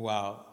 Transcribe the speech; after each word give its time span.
Wow. 0.00 0.46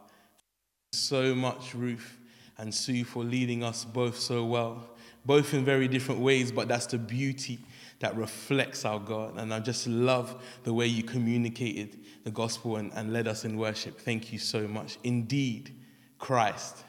So 0.92 1.34
much, 1.34 1.74
Ruth 1.74 2.18
and 2.58 2.74
Sue, 2.74 3.06
for 3.06 3.24
leading 3.24 3.64
us 3.64 3.86
both 3.86 4.20
so 4.20 4.44
well, 4.44 4.90
both 5.26 5.54
in 5.54 5.64
very 5.64 5.88
different 5.88 6.20
ways, 6.20 6.52
but 6.52 6.68
that's 6.68 6.88
the 6.88 6.98
beauty 6.98 7.60
that 8.00 8.14
reflects 8.18 8.84
our 8.84 9.00
God. 9.00 9.38
And 9.38 9.54
I 9.54 9.62
just 9.62 9.88
love 9.88 10.44
the 10.64 10.74
way 10.74 10.86
you 10.88 11.02
communicated 11.02 11.98
the 12.26 12.32
gospel 12.32 12.76
and, 12.76 12.92
and 12.94 13.14
led 13.14 13.26
us 13.26 13.46
in 13.46 13.58
worship. 13.58 14.02
Thank 14.02 14.34
you 14.34 14.38
so 14.38 14.68
much. 14.68 14.98
Indeed, 15.06 15.74
Christ 16.20 16.84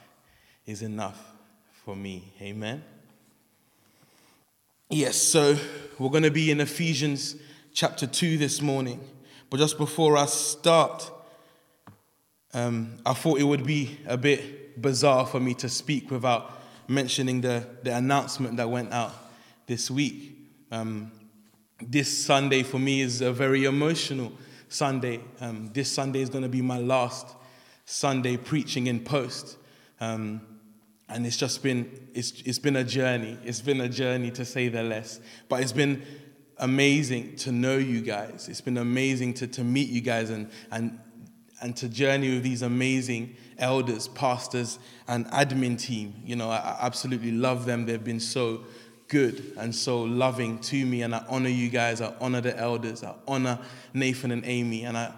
is 0.66 0.82
enough 0.82 1.32
for 1.84 1.94
me. 1.94 2.32
Amen. 2.42 2.82
Yes, 4.90 5.16
so 5.16 5.56
we're 5.96 6.10
going 6.10 6.24
to 6.24 6.30
be 6.32 6.50
in 6.50 6.60
Ephesians 6.60 7.36
chapter 7.72 8.08
2 8.08 8.36
this 8.36 8.60
morning. 8.60 9.00
But 9.48 9.58
just 9.58 9.78
before 9.78 10.16
I 10.16 10.26
start, 10.26 11.12
um, 12.54 12.96
I 13.04 13.12
thought 13.12 13.40
it 13.40 13.44
would 13.44 13.66
be 13.66 13.98
a 14.06 14.16
bit 14.16 14.80
bizarre 14.80 15.26
for 15.26 15.40
me 15.40 15.54
to 15.54 15.68
speak 15.68 16.10
without 16.10 16.58
mentioning 16.88 17.40
the, 17.40 17.66
the 17.82 17.94
announcement 17.94 18.56
that 18.56 18.70
went 18.70 18.92
out 18.92 19.12
this 19.66 19.90
week. 19.90 20.36
Um, 20.72 21.12
this 21.80 22.24
Sunday 22.24 22.62
for 22.62 22.78
me 22.78 23.02
is 23.02 23.20
a 23.20 23.32
very 23.32 23.64
emotional 23.64 24.32
Sunday. 24.68 25.20
Um, 25.40 25.70
this 25.72 25.90
Sunday 25.90 26.20
is 26.20 26.30
going 26.30 26.42
to 26.42 26.48
be 26.48 26.62
my 26.62 26.78
last 26.78 27.26
Sunday 27.84 28.36
preaching 28.36 28.86
in 28.86 29.00
post. 29.00 29.56
Um, 30.00 30.40
and 31.08 31.26
it's 31.26 31.36
just 31.36 31.62
been, 31.62 32.08
it's, 32.14 32.42
it's 32.42 32.58
been 32.58 32.76
a 32.76 32.84
journey. 32.84 33.38
It's 33.44 33.60
been 33.60 33.80
a 33.80 33.88
journey 33.88 34.30
to 34.32 34.44
say 34.44 34.68
the 34.68 34.82
less. 34.82 35.20
But 35.48 35.62
it's 35.62 35.72
been 35.72 36.02
amazing 36.58 37.36
to 37.36 37.52
know 37.52 37.76
you 37.76 38.00
guys. 38.00 38.48
It's 38.48 38.60
been 38.60 38.78
amazing 38.78 39.34
to, 39.34 39.46
to 39.46 39.64
meet 39.64 39.88
you 39.88 40.00
guys 40.00 40.30
and, 40.30 40.50
and, 40.70 40.98
and 41.60 41.76
to 41.76 41.88
journey 41.88 42.34
with 42.34 42.42
these 42.42 42.62
amazing 42.62 43.36
elders, 43.58 44.08
pastors, 44.08 44.78
and 45.06 45.26
admin 45.28 45.78
team. 45.78 46.14
You 46.24 46.36
know, 46.36 46.50
I, 46.50 46.78
absolutely 46.80 47.32
love 47.32 47.66
them. 47.66 47.86
They've 47.86 48.02
been 48.02 48.20
so 48.20 48.64
good 49.08 49.52
and 49.56 49.74
so 49.74 50.00
loving 50.02 50.58
to 50.60 50.84
me, 50.86 51.02
and 51.02 51.14
I 51.14 51.24
honor 51.28 51.48
you 51.48 51.68
guys. 51.68 52.00
I 52.00 52.14
honor 52.20 52.40
the 52.40 52.56
elders. 52.56 53.02
I 53.02 53.14
honor 53.26 53.58
Nathan 53.94 54.30
and 54.30 54.44
Amy, 54.44 54.84
and 54.84 54.96
I 54.96 55.12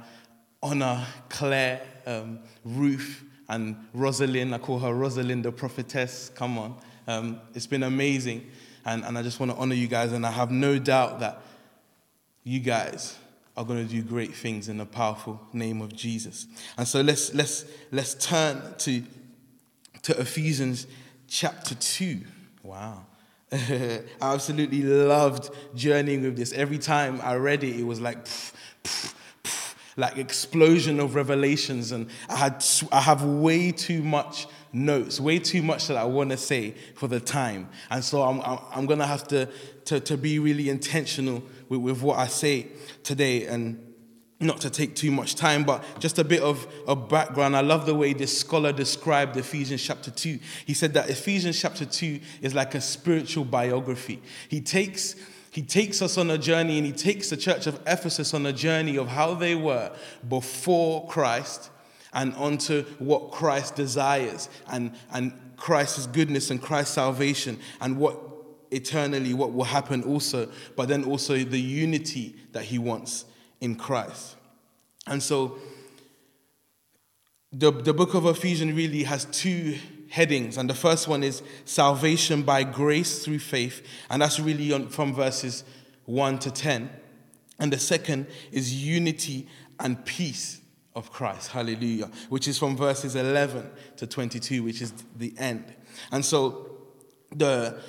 honor 0.63 1.05
Claire, 1.29 1.83
um, 2.07 2.41
Ruth, 2.65 3.25
and 3.49 3.77
Rosalind. 3.93 4.55
I 4.55 4.59
call 4.59 4.79
her 4.79 4.95
Rosalind, 4.95 5.45
the 5.45 5.53
prophetess. 5.53 6.31
Come 6.35 6.59
on. 6.59 6.77
Um, 7.07 7.41
it's 7.55 7.67
been 7.67 7.83
amazing, 7.83 8.51
and, 8.85 9.05
and 9.05 9.19
I 9.19 9.23
just 9.23 9.41
want 9.41 9.53
to 9.53 9.59
honor 9.59 9.75
you 9.75 9.89
guys, 9.89 10.13
and 10.13 10.25
I 10.25 10.31
have 10.31 10.51
no 10.51 10.79
doubt 10.79 11.21
that 11.21 11.43
you 12.45 12.61
guys 12.61 13.19
are 13.57 13.65
going 13.65 13.87
to 13.87 13.93
do 13.93 14.03
great 14.03 14.35
things 14.35 14.69
in 14.69 14.79
the 14.79 14.87
powerful 14.87 15.41
name 15.53 15.83
of 15.83 15.95
Jesus. 15.95 16.47
And 16.79 16.87
so 16.87 17.01
let's 17.01 17.35
let's 17.35 17.65
let's 17.91 18.15
turn 18.15 18.75
to 18.79 19.03
to 20.03 20.19
Ephesians 20.21 20.87
chapter 21.29 21.75
2. 21.75 22.21
Wow. 22.63 23.07
I 23.53 24.03
absolutely 24.21 24.83
loved 24.83 25.51
journeying 25.75 26.23
with 26.23 26.37
this. 26.37 26.53
Every 26.53 26.79
time 26.79 27.21
I 27.23 27.35
read 27.35 27.65
it, 27.65 27.81
it 27.81 27.83
was 27.83 28.01
like, 28.01 28.25
pff, 28.25 28.53
pff, 28.85 29.15
pff, 29.43 29.75
like 29.97 30.19
explosion 30.19 31.01
of 31.01 31.15
revelations, 31.17 31.91
and 31.91 32.09
I 32.29 32.37
had 32.37 32.65
I 32.93 33.01
have 33.01 33.25
way 33.25 33.73
too 33.73 34.03
much 34.03 34.47
notes, 34.73 35.21
way 35.21 35.39
too 35.39 35.63
much 35.63 35.89
that 35.89 35.97
I 35.97 36.05
want 36.05 36.31
to 36.31 36.37
say 36.37 36.75
for 36.95 37.09
the 37.09 37.21
time, 37.21 37.69
and 37.91 38.05
so 38.05 38.23
I'm 38.23 38.41
I'm, 38.41 38.59
I'm 38.73 38.87
gonna 38.87 39.07
have 39.07 39.27
to, 39.29 39.49
to 39.87 40.01
to 40.01 40.17
be 40.17 40.39
really 40.39 40.69
intentional 40.69 41.43
with, 41.69 41.81
with 41.81 42.03
what 42.03 42.19
I 42.19 42.27
say 42.27 42.69
today, 43.03 43.47
and 43.47 43.91
not 44.41 44.59
to 44.63 44.71
take 44.71 44.97
too 44.97 45.11
much 45.11 45.35
time, 45.35 45.65
but 45.65 45.85
just 45.99 46.19
a 46.19 46.25
bit 46.25 46.41
of, 46.41 46.67
a 46.89 46.97
background. 46.97 47.55
I 47.55 47.61
love 47.61 47.85
the 47.85 47.95
way 47.95 48.15
this 48.15 48.37
scholar 48.37 48.73
described 48.73 49.37
Ephesians 49.37 49.83
chapter 49.83 50.11
2. 50.11 50.39
He 50.65 50.73
said 50.73 50.95
that 50.95 51.11
Ephesians 51.11 51.61
chapter 51.61 51.85
2 51.85 52.21
is 52.41 52.55
like 52.55 52.75
a 52.75 52.81
spiritual 52.81 53.45
biography. 53.45 54.23
He 54.49 54.63
takes, 54.63 55.15
he 55.51 55.61
takes 55.61 56.01
us 56.01 56.17
on 56.17 56.31
a 56.31 56.39
journey 56.39 56.79
and 56.79 56.87
he 56.87 56.93
takes 56.93 57.29
the 57.29 57.37
church 57.37 57.67
of 57.67 57.79
Ephesus 57.87 58.33
on 58.33 58.47
a 58.47 58.53
journey 58.53 58.97
of 58.97 59.09
how 59.09 59.35
they 59.35 59.55
were 59.55 59.93
before 60.27 61.07
Christ 61.07 61.71
and 62.13 62.35
onto 62.35 62.83
what 62.99 63.31
Christ 63.31 63.77
desires 63.77 64.49
and, 64.71 64.93
and 65.13 65.33
Christ's 65.57 66.07
goodness 66.07 66.51
and 66.51 66.61
Christ's 66.61 66.95
salvation 66.95 67.59
and 67.81 67.99
what 67.99 68.19
eternally 68.71 69.35
what 69.35 69.53
will 69.53 69.65
happen 69.65 70.03
also, 70.03 70.49
but 70.77 70.89
then 70.89 71.05
also 71.05 71.37
the 71.37 71.61
unity 71.61 72.37
that 72.53 72.65
he 72.65 72.79
wants 72.79 73.25
in 73.61 73.77
Christ. 73.77 74.37
And 75.07 75.23
so 75.23 75.59
the, 77.53 77.73
the 77.73 77.93
book 77.93 78.15
of 78.15 78.27
Ephesians 78.27 78.73
really 78.73 79.03
has 79.05 79.25
two 79.27 79.77
headings, 80.09 80.57
and 80.57 80.69
the 80.69 80.75
first 80.75 81.09
one 81.09 81.23
is 81.23 81.43
salvation 81.65 82.43
by 82.43 82.63
grace 82.63 83.25
through 83.25 83.39
faith, 83.39 83.85
and 84.09 84.23
that's 84.23 84.41
really 84.41 84.73
on, 84.73 84.89
from 84.89 85.15
verses 85.15 85.65
1 86.07 86.39
to 86.41 86.51
10. 86.51 86.91
And 87.59 87.73
the 87.73 87.79
second 87.79 88.27
is 88.51 88.83
unity 88.85 89.47
and 89.79 90.05
peace 90.05 90.61
of 90.95 91.13
Christ, 91.13 91.51
hallelujah, 91.51 92.11
which 92.29 92.49
is 92.49 92.59
from 92.59 92.77
verses 92.77 93.15
11 93.15 93.71
to 93.97 94.07
22, 94.07 94.63
which 94.63 94.83
is 94.83 94.93
the 95.17 95.35
end. 95.39 95.65
And 96.11 96.25
so 96.25 96.71
the, 97.35 97.81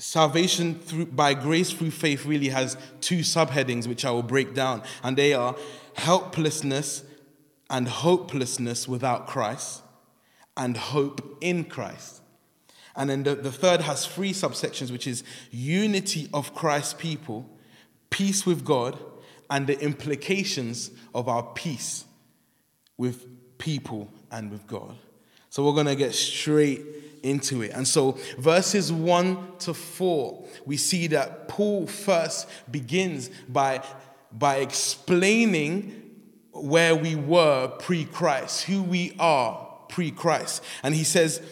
Salvation 0.00 0.76
through, 0.76 1.06
by 1.06 1.34
grace 1.34 1.72
through 1.72 1.90
faith 1.90 2.24
really 2.24 2.48
has 2.48 2.78
two 3.02 3.18
subheadings, 3.18 3.86
which 3.86 4.06
I 4.06 4.10
will 4.10 4.22
break 4.22 4.54
down, 4.54 4.82
and 5.02 5.14
they 5.14 5.34
are 5.34 5.54
helplessness 5.92 7.04
and 7.68 7.86
hopelessness 7.86 8.88
without 8.88 9.26
Christ, 9.26 9.82
and 10.56 10.74
hope 10.74 11.36
in 11.42 11.64
Christ. 11.64 12.22
And 12.96 13.10
then 13.10 13.24
the, 13.24 13.34
the 13.34 13.52
third 13.52 13.82
has 13.82 14.06
three 14.06 14.32
subsections, 14.32 14.90
which 14.90 15.06
is 15.06 15.22
unity 15.50 16.30
of 16.32 16.54
Christ's 16.54 16.94
people, 16.94 17.46
peace 18.08 18.46
with 18.46 18.64
God, 18.64 18.98
and 19.50 19.66
the 19.66 19.78
implications 19.80 20.90
of 21.14 21.28
our 21.28 21.42
peace 21.42 22.04
with 22.96 23.26
people 23.58 24.10
and 24.30 24.50
with 24.50 24.66
God. 24.66 24.96
So 25.50 25.64
we're 25.64 25.74
going 25.74 25.86
to 25.86 25.96
get 25.96 26.14
straight 26.14 26.82
into 27.22 27.62
it. 27.62 27.72
And 27.72 27.86
so, 27.86 28.12
verses 28.38 28.92
1 28.92 29.58
to 29.60 29.74
4, 29.74 30.44
we 30.64 30.76
see 30.76 31.08
that 31.08 31.48
Paul 31.48 31.86
first 31.86 32.48
begins 32.70 33.30
by, 33.48 33.82
by 34.32 34.56
explaining 34.56 36.10
where 36.52 36.94
we 36.94 37.14
were 37.16 37.68
pre 37.68 38.04
Christ, 38.04 38.62
who 38.62 38.82
we 38.82 39.14
are 39.18 39.68
pre 39.88 40.10
Christ. 40.10 40.62
And 40.82 40.94
he 40.94 41.04
says, 41.04 41.42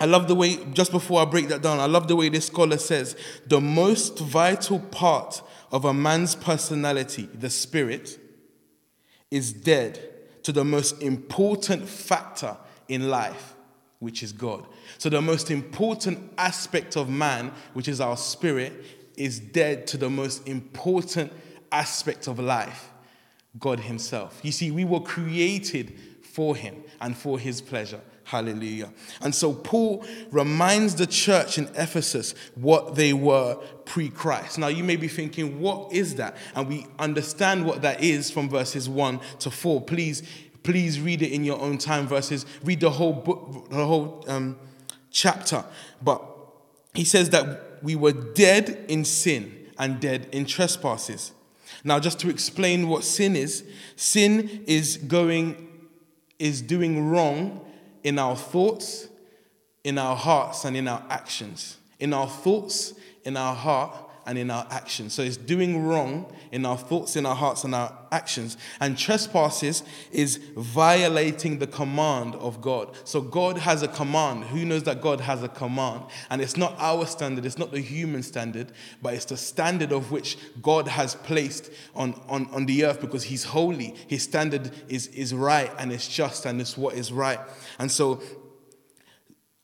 I 0.00 0.06
love 0.06 0.28
the 0.28 0.34
way, 0.34 0.56
just 0.72 0.92
before 0.92 1.20
I 1.20 1.26
break 1.26 1.48
that 1.48 1.60
down, 1.60 1.78
I 1.78 1.84
love 1.84 2.08
the 2.08 2.16
way 2.16 2.30
this 2.30 2.46
scholar 2.46 2.78
says 2.78 3.16
the 3.46 3.60
most 3.60 4.18
vital 4.18 4.80
part 4.80 5.42
of 5.70 5.84
a 5.84 5.92
man's 5.92 6.34
personality, 6.34 7.28
the 7.34 7.50
spirit, 7.50 8.18
is 9.30 9.52
dead 9.52 10.00
to 10.42 10.52
the 10.52 10.64
most 10.64 11.02
important 11.02 11.86
factor 11.86 12.56
in 12.88 13.10
life, 13.10 13.54
which 13.98 14.22
is 14.22 14.32
God. 14.32 14.66
So, 14.96 15.10
the 15.10 15.20
most 15.20 15.50
important 15.50 16.32
aspect 16.38 16.96
of 16.96 17.10
man, 17.10 17.52
which 17.74 17.86
is 17.86 18.00
our 18.00 18.16
spirit, 18.16 18.72
is 19.16 19.38
dead 19.38 19.86
to 19.88 19.98
the 19.98 20.08
most 20.08 20.48
important 20.48 21.30
aspect 21.70 22.26
of 22.26 22.38
life 22.38 22.90
God 23.58 23.80
Himself. 23.80 24.40
You 24.42 24.52
see, 24.52 24.70
we 24.70 24.84
were 24.84 25.00
created 25.00 25.98
for 26.22 26.56
Him 26.56 26.82
and 27.00 27.16
for 27.16 27.38
His 27.38 27.60
pleasure. 27.60 28.00
Hallelujah. 28.30 28.92
And 29.22 29.34
so 29.34 29.52
Paul 29.52 30.06
reminds 30.30 30.94
the 30.94 31.06
church 31.08 31.58
in 31.58 31.64
Ephesus 31.74 32.32
what 32.54 32.94
they 32.94 33.12
were 33.12 33.56
pre 33.86 34.08
Christ. 34.08 34.56
Now 34.56 34.68
you 34.68 34.84
may 34.84 34.94
be 34.94 35.08
thinking, 35.08 35.58
what 35.58 35.92
is 35.92 36.14
that? 36.14 36.36
And 36.54 36.68
we 36.68 36.86
understand 37.00 37.66
what 37.66 37.82
that 37.82 38.04
is 38.04 38.30
from 38.30 38.48
verses 38.48 38.88
1 38.88 39.18
to 39.40 39.50
4. 39.50 39.80
Please, 39.80 40.22
please 40.62 41.00
read 41.00 41.22
it 41.22 41.32
in 41.32 41.42
your 41.42 41.60
own 41.60 41.76
time, 41.76 42.06
verses, 42.06 42.46
read 42.62 42.78
the 42.78 42.90
whole 42.90 43.14
book, 43.14 43.68
the 43.68 43.84
whole 43.84 44.24
um, 44.28 44.56
chapter. 45.10 45.64
But 46.00 46.24
he 46.94 47.02
says 47.02 47.30
that 47.30 47.82
we 47.82 47.96
were 47.96 48.12
dead 48.12 48.84
in 48.86 49.04
sin 49.04 49.72
and 49.76 49.98
dead 49.98 50.28
in 50.30 50.44
trespasses. 50.44 51.32
Now, 51.82 51.98
just 51.98 52.20
to 52.20 52.30
explain 52.30 52.88
what 52.88 53.02
sin 53.02 53.34
is, 53.34 53.64
sin 53.96 54.62
is 54.68 54.98
going, 54.98 55.88
is 56.38 56.62
doing 56.62 57.08
wrong 57.10 57.66
in 58.02 58.18
our 58.18 58.36
thoughts, 58.36 59.08
in 59.84 59.98
our 59.98 60.16
hearts, 60.16 60.64
and 60.64 60.76
in 60.76 60.88
our 60.88 61.04
actions. 61.08 61.76
In 61.98 62.12
our 62.12 62.28
thoughts, 62.28 62.94
in 63.24 63.36
our 63.36 63.54
heart, 63.54 63.94
and 64.26 64.38
in 64.38 64.50
our 64.50 64.66
actions. 64.70 65.14
So 65.14 65.22
it's 65.22 65.36
doing 65.36 65.86
wrong 65.86 66.32
in 66.52 66.66
our 66.66 66.76
thoughts, 66.76 67.16
in 67.16 67.26
our 67.26 67.34
hearts, 67.34 67.64
and 67.64 67.74
our 67.74 67.96
actions. 68.12 68.56
And 68.80 68.96
trespasses 68.96 69.82
is 70.12 70.38
violating 70.56 71.58
the 71.58 71.66
command 71.66 72.34
of 72.36 72.60
God. 72.60 72.96
So 73.04 73.20
God 73.20 73.58
has 73.58 73.82
a 73.82 73.88
command. 73.88 74.44
Who 74.44 74.64
knows 74.64 74.82
that 74.84 75.00
God 75.00 75.20
has 75.20 75.42
a 75.42 75.48
command? 75.48 76.04
And 76.30 76.40
it's 76.40 76.56
not 76.56 76.74
our 76.78 77.06
standard, 77.06 77.46
it's 77.46 77.58
not 77.58 77.72
the 77.72 77.80
human 77.80 78.22
standard, 78.22 78.72
but 79.02 79.14
it's 79.14 79.26
the 79.26 79.36
standard 79.36 79.92
of 79.92 80.10
which 80.10 80.38
God 80.62 80.88
has 80.88 81.14
placed 81.14 81.70
on, 81.94 82.20
on, 82.28 82.46
on 82.52 82.66
the 82.66 82.84
earth 82.84 83.00
because 83.00 83.24
He's 83.24 83.44
holy. 83.44 83.94
His 84.06 84.22
standard 84.22 84.70
is, 84.88 85.06
is 85.08 85.34
right 85.34 85.70
and 85.78 85.92
it's 85.92 86.08
just 86.08 86.46
and 86.46 86.60
it's 86.60 86.76
what 86.76 86.94
is 86.94 87.12
right. 87.12 87.40
And 87.78 87.90
so 87.90 88.22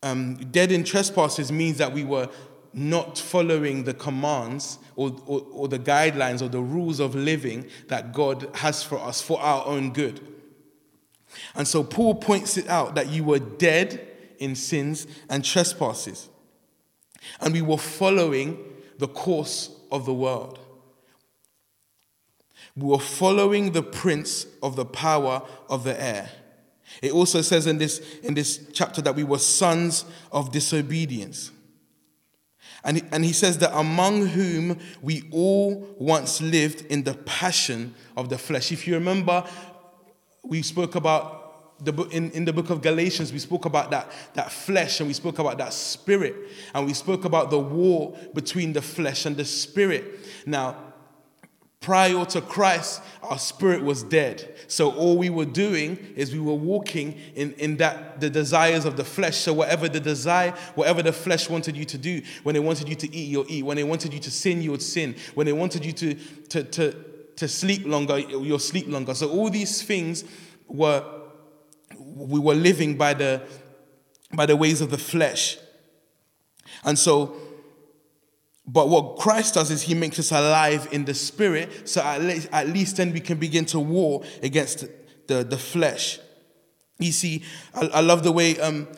um, 0.03 0.37
dead 0.37 0.73
in 0.73 0.85
trespasses 0.85 1.51
means 1.51 1.79
that 1.79 1.93
we 1.93 2.05
were 2.05 2.29
not 2.77 3.19
following 3.19 3.85
the 3.85 3.95
commands 3.95 4.79
or, 4.97 5.17
or, 5.27 5.47
or, 5.51 5.67
the 5.67 5.79
guidelines 5.79 6.43
or 6.43 6.49
the 6.49 6.61
rules 6.61 7.01
of 7.01 7.15
living 7.15 7.67
that 7.89 8.13
God 8.13 8.49
has 8.57 8.83
for 8.83 8.99
us 8.99 9.23
for 9.23 9.41
our 9.41 9.67
own 9.67 9.95
good. 9.95 10.21
And 11.55 11.67
so 11.67 11.83
Paul 11.83 12.17
points 12.17 12.59
it 12.59 12.69
out 12.69 12.95
that 12.95 13.09
you 13.09 13.25
were 13.25 13.39
dead 13.39 14.07
in 14.39 14.55
sins 14.55 15.07
and 15.31 15.43
trespasses, 15.43 16.29
and 17.41 17.55
we 17.55 17.63
were 17.63 17.79
following 17.79 18.59
the 18.99 19.09
course 19.09 19.71
of 19.91 20.05
the 20.05 20.15
world. 20.15 20.59
We 22.77 22.87
were 22.87 22.99
following 22.99 23.73
the 23.73 23.83
prince 23.83 24.47
of 24.63 24.77
the 24.77 24.85
power 24.85 25.43
of 25.71 25.85
the 25.85 26.01
air. 26.01 26.31
It 27.01 27.13
also 27.13 27.41
says 27.41 27.67
in 27.67 27.79
this, 27.79 28.01
in 28.23 28.35
this 28.35 28.69
chapter 28.73 29.01
that 29.03 29.15
we 29.15 29.25
were 29.25 29.39
sons 29.39 30.05
of 30.31 30.53
disobedience. 30.53 31.53
And, 32.87 33.03
and 33.11 33.25
he 33.25 33.33
says 33.33 33.59
that 33.59 33.77
among 33.77 34.29
whom 34.29 34.79
we 35.03 35.25
all 35.33 35.95
once 35.99 36.41
lived 36.41 36.87
in 36.87 37.03
the 37.03 37.15
passion 37.15 37.95
of 38.17 38.29
the 38.29 38.39
flesh. 38.39 38.71
If 38.71 38.87
you 38.87 38.95
remember, 38.95 39.45
we 40.45 40.63
spoke 40.63 40.95
about 40.95 41.85
the 41.85 41.93
book, 41.93 42.15
in, 42.15 42.31
in 42.31 42.45
the 42.45 42.53
book 42.53 42.71
of 42.71 42.81
Galatians, 42.81 43.33
we 43.33 43.41
spoke 43.41 43.65
about 43.65 43.91
that, 43.91 44.11
that 44.35 44.53
flesh 44.53 45.01
and 45.01 45.09
we 45.09 45.15
spoke 45.15 45.41
about 45.41 45.59
that 45.59 45.73
spirit. 45.73 46.35
And 46.75 46.87
we 46.87 46.95
spoke 46.95 47.25
about 47.25 47.51
the 47.51 47.59
war 47.59 48.17
between 48.33 48.73
the 48.73 48.83
flesh 48.83 49.27
and 49.27 49.37
the 49.37 49.45
spirit. 49.45 50.21
Now, 50.47 50.77
Prior 51.87 52.25
to 52.25 52.41
Christ, 52.41 53.01
our 53.23 53.39
spirit 53.39 53.81
was 53.81 54.03
dead. 54.03 54.57
So 54.67 54.91
all 54.91 55.17
we 55.17 55.31
were 55.31 55.45
doing 55.45 55.97
is 56.17 56.33
we 56.33 56.41
were 56.41 56.53
walking 56.53 57.17
in, 57.37 57.53
in 57.59 57.77
that 57.77 58.21
the 58.21 58.29
desires 58.29 58.85
of 58.85 58.97
the 58.97 59.05
flesh. 59.05 59.37
So 59.37 59.53
whatever 59.53 59.89
the 59.89 60.01
desire, 60.01 60.51
whatever 60.75 61.01
the 61.01 61.13
flesh 61.13 61.49
wanted 61.49 61.77
you 61.77 61.85
to 61.85 61.97
do, 61.97 62.23
when 62.43 62.55
they 62.55 62.61
wanted 62.61 62.89
you 62.89 62.97
to 62.97 63.15
eat, 63.15 63.29
you'll 63.29 63.47
eat. 63.47 63.65
When 63.65 63.77
they 63.77 63.85
wanted 63.85 64.13
you 64.13 64.19
to 64.19 64.31
sin, 64.33 64.63
you 64.63 64.73
would 64.73 64.83
sin. 64.83 65.15
When 65.37 65.47
they 65.47 65.53
wanted 65.53 65.85
you 65.85 65.93
to, 65.93 66.15
to, 66.49 66.65
to, 66.65 67.05
to 67.37 67.47
sleep 67.47 67.87
longer, 67.87 68.19
you'll 68.19 68.59
sleep 68.59 68.89
longer. 68.89 69.15
So 69.15 69.31
all 69.31 69.49
these 69.49 69.81
things 69.81 70.25
were 70.67 71.05
we 72.01 72.41
were 72.41 72.57
living 72.57 72.97
by 72.97 73.15
the 73.15 73.43
by 74.33 74.47
the 74.47 74.57
ways 74.57 74.81
of 74.81 74.91
the 74.91 74.99
flesh. 74.99 75.57
And 76.83 76.99
so 76.99 77.37
but 78.67 78.89
what 78.89 79.17
Christ 79.19 79.55
does 79.55 79.71
is 79.71 79.83
he 79.83 79.95
makes 79.95 80.19
us 80.19 80.33
alive 80.33 80.89
in 80.91 81.05
the 81.05 81.15
spirit, 81.15 81.89
so 81.89 82.03
at 82.03 82.21
least, 82.21 82.49
at 82.51 82.69
least 82.69 82.97
then 82.97 83.13
we 83.13 83.21
can 83.21 83.39
begin 83.39 83.65
to 83.67 83.79
war 83.79 84.25
against 84.43 84.87
the, 85.29 85.45
the 85.45 85.57
flesh. 85.57 86.19
You 86.99 87.13
see, 87.13 87.45
I, 87.75 87.87
I 87.87 88.01
love 88.01 88.25
the 88.25 88.33
way 88.33 88.59
um, 88.59 88.89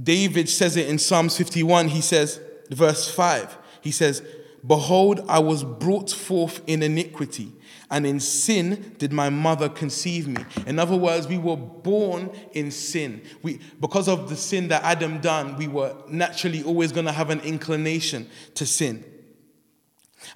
David 0.00 0.48
says 0.48 0.76
it 0.76 0.88
in 0.88 0.98
Psalms 0.98 1.36
51. 1.36 1.88
He 1.88 2.00
says, 2.00 2.40
verse 2.70 3.10
5, 3.10 3.58
he 3.80 3.90
says, 3.90 4.22
Behold, 4.64 5.24
I 5.28 5.38
was 5.40 5.64
brought 5.64 6.10
forth 6.10 6.60
in 6.66 6.82
iniquity, 6.82 7.52
and 7.90 8.06
in 8.06 8.20
sin 8.20 8.94
did 8.98 9.12
my 9.12 9.30
mother 9.30 9.68
conceive 9.68 10.28
me. 10.28 10.44
In 10.66 10.78
other 10.78 10.96
words, 10.96 11.26
we 11.26 11.38
were 11.38 11.56
born 11.56 12.30
in 12.52 12.70
sin. 12.70 13.20
We, 13.42 13.60
because 13.80 14.08
of 14.08 14.28
the 14.28 14.36
sin 14.36 14.68
that 14.68 14.84
Adam 14.84 15.18
done, 15.20 15.56
we 15.56 15.66
were 15.66 15.96
naturally 16.08 16.62
always 16.62 16.92
going 16.92 17.06
to 17.06 17.12
have 17.12 17.30
an 17.30 17.40
inclination 17.40 18.28
to 18.54 18.64
sin. 18.64 19.04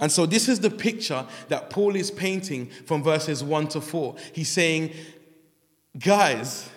And 0.01 0.11
so, 0.11 0.27
this 0.27 0.49
is 0.49 0.61
the 0.61 0.71
picture 0.71 1.27
that 1.49 1.71
Paul 1.71 1.95
is 1.95 2.11
painting 2.11 2.71
from 2.87 3.03
verses 3.03 3.45
1 3.45 3.69
to 3.69 3.81
4. 3.81 4.17
He's 4.33 4.49
saying, 4.49 4.93
Guys, 5.97 6.69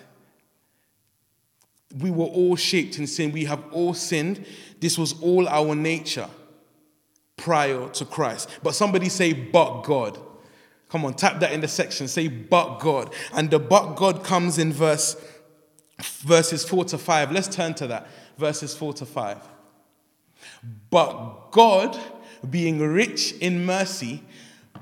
we 1.96 2.10
were 2.10 2.26
all 2.26 2.54
shaped 2.54 2.98
in 2.98 3.06
sin. 3.06 3.32
We 3.32 3.46
have 3.46 3.64
all 3.72 3.94
sinned. 3.94 4.46
This 4.78 4.96
was 4.96 5.20
all 5.22 5.48
our 5.48 5.74
nature 5.74 6.28
prior 7.36 7.88
to 7.88 8.04
Christ. 8.04 8.50
But 8.62 8.74
somebody 8.74 9.08
say, 9.08 9.32
But 9.32 9.82
God. 9.82 10.20
Come 10.88 11.04
on, 11.04 11.14
tap 11.14 11.40
that 11.40 11.52
in 11.52 11.60
the 11.60 11.68
section. 11.68 12.08
Say, 12.08 12.28
but 12.28 12.78
God. 12.78 13.12
And 13.34 13.50
the 13.50 13.58
but 13.58 13.94
God 13.94 14.24
comes 14.24 14.58
in 14.58 14.72
verse 14.72 15.16
verses 15.98 16.64
4 16.64 16.84
to 16.86 16.98
5. 16.98 17.32
Let's 17.32 17.48
turn 17.48 17.74
to 17.74 17.86
that. 17.88 18.08
Verses 18.36 18.74
4 18.74 18.92
to 18.94 19.06
5. 19.06 19.38
But 20.90 21.50
God, 21.50 21.98
being 22.48 22.78
rich 22.78 23.32
in 23.32 23.66
mercy, 23.66 24.22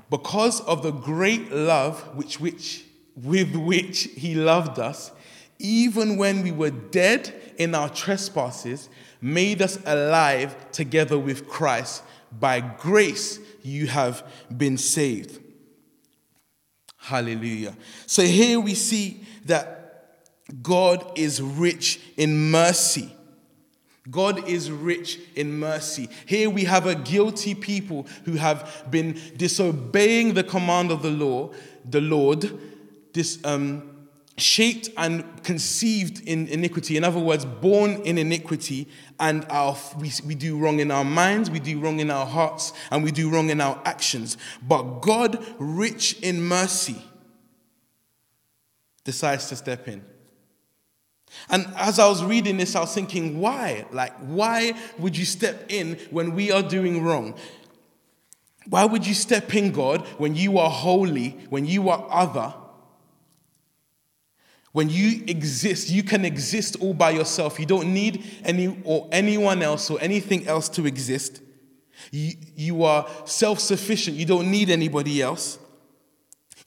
because 0.09 0.61
of 0.61 0.83
the 0.83 0.91
great 0.91 1.51
love 1.51 2.01
which, 2.15 2.39
which, 2.39 2.85
with 3.15 3.55
which 3.55 4.03
he 4.15 4.35
loved 4.35 4.79
us, 4.79 5.11
even 5.59 6.17
when 6.17 6.43
we 6.43 6.51
were 6.51 6.69
dead 6.69 7.33
in 7.57 7.73
our 7.73 7.89
trespasses, 7.89 8.89
made 9.21 9.61
us 9.61 9.79
alive 9.85 10.71
together 10.71 11.17
with 11.17 11.47
Christ. 11.47 12.03
By 12.39 12.59
grace 12.59 13.39
you 13.63 13.87
have 13.87 14.23
been 14.55 14.77
saved. 14.77 15.39
Hallelujah. 17.07 17.73
So 18.05 18.21
here 18.21 18.59
we 18.59 18.73
see 18.73 19.21
that 19.45 20.17
God 20.61 21.17
is 21.17 21.41
rich 21.41 22.01
in 22.17 22.51
mercy. 22.51 23.15
God 24.11 24.45
is 24.45 24.69
rich 24.69 25.17
in 25.33 25.57
mercy. 25.57 26.09
Here 26.25 26.49
we 26.49 26.65
have 26.65 26.85
a 26.85 26.95
guilty 26.95 27.55
people 27.55 28.07
who 28.25 28.33
have 28.33 28.87
been 28.91 29.17
disobeying 29.37 30.33
the 30.33 30.43
command 30.43 30.91
of 30.91 31.01
the 31.01 31.09
law, 31.09 31.53
the 31.89 32.01
Lord, 32.01 32.59
this, 33.13 33.39
um, 33.45 33.96
shaped 34.37 34.89
and 34.97 35.43
conceived 35.43 36.21
in 36.27 36.47
iniquity. 36.47 36.95
In 36.95 37.03
other 37.03 37.19
words, 37.19 37.43
born 37.43 38.01
in 38.03 38.19
iniquity, 38.19 38.87
and 39.19 39.45
our, 39.49 39.75
we, 39.99 40.11
we 40.25 40.35
do 40.35 40.57
wrong 40.57 40.79
in 40.79 40.91
our 40.91 41.03
minds, 41.03 41.49
we 41.49 41.59
do 41.59 41.79
wrong 41.79 41.99
in 41.99 42.11
our 42.11 42.25
hearts, 42.25 42.71
and 42.91 43.03
we 43.03 43.11
do 43.11 43.29
wrong 43.31 43.49
in 43.49 43.59
our 43.59 43.81
actions. 43.83 44.37
But 44.61 45.01
God, 45.01 45.43
rich 45.57 46.19
in 46.21 46.41
mercy, 46.41 47.01
decides 49.03 49.49
to 49.49 49.55
step 49.55 49.87
in. 49.87 50.05
And 51.49 51.65
as 51.75 51.97
I 51.97 52.07
was 52.07 52.23
reading 52.23 52.57
this, 52.57 52.75
I 52.75 52.81
was 52.81 52.93
thinking, 52.93 53.39
why? 53.39 53.85
Like, 53.91 54.15
why 54.17 54.73
would 54.99 55.17
you 55.17 55.25
step 55.25 55.65
in 55.69 55.95
when 56.11 56.35
we 56.35 56.51
are 56.51 56.63
doing 56.63 57.03
wrong? 57.03 57.35
Why 58.69 58.85
would 58.85 59.07
you 59.07 59.13
step 59.13 59.55
in, 59.55 59.71
God, 59.71 60.05
when 60.19 60.35
you 60.35 60.59
are 60.59 60.69
holy, 60.69 61.29
when 61.49 61.65
you 61.65 61.89
are 61.89 62.05
other? 62.09 62.53
When 64.77 64.91
you 64.91 65.23
exist, 65.25 65.89
you 65.89 66.03
can 66.03 66.23
exist 66.23 66.75
all 66.79 66.93
by 66.93 67.09
yourself. 67.09 67.59
You 67.59 67.65
don't 67.65 67.91
need 67.95 68.23
any 68.43 68.79
or 68.83 69.09
anyone 69.11 69.63
else 69.63 69.89
or 69.89 69.97
anything 69.99 70.47
else 70.47 70.69
to 70.69 70.85
exist. 70.85 71.41
You, 72.11 72.33
you 72.55 72.83
are 72.83 73.07
self 73.25 73.59
sufficient. 73.59 74.17
You 74.17 74.27
don't 74.27 74.51
need 74.51 74.69
anybody 74.69 75.19
else. 75.19 75.57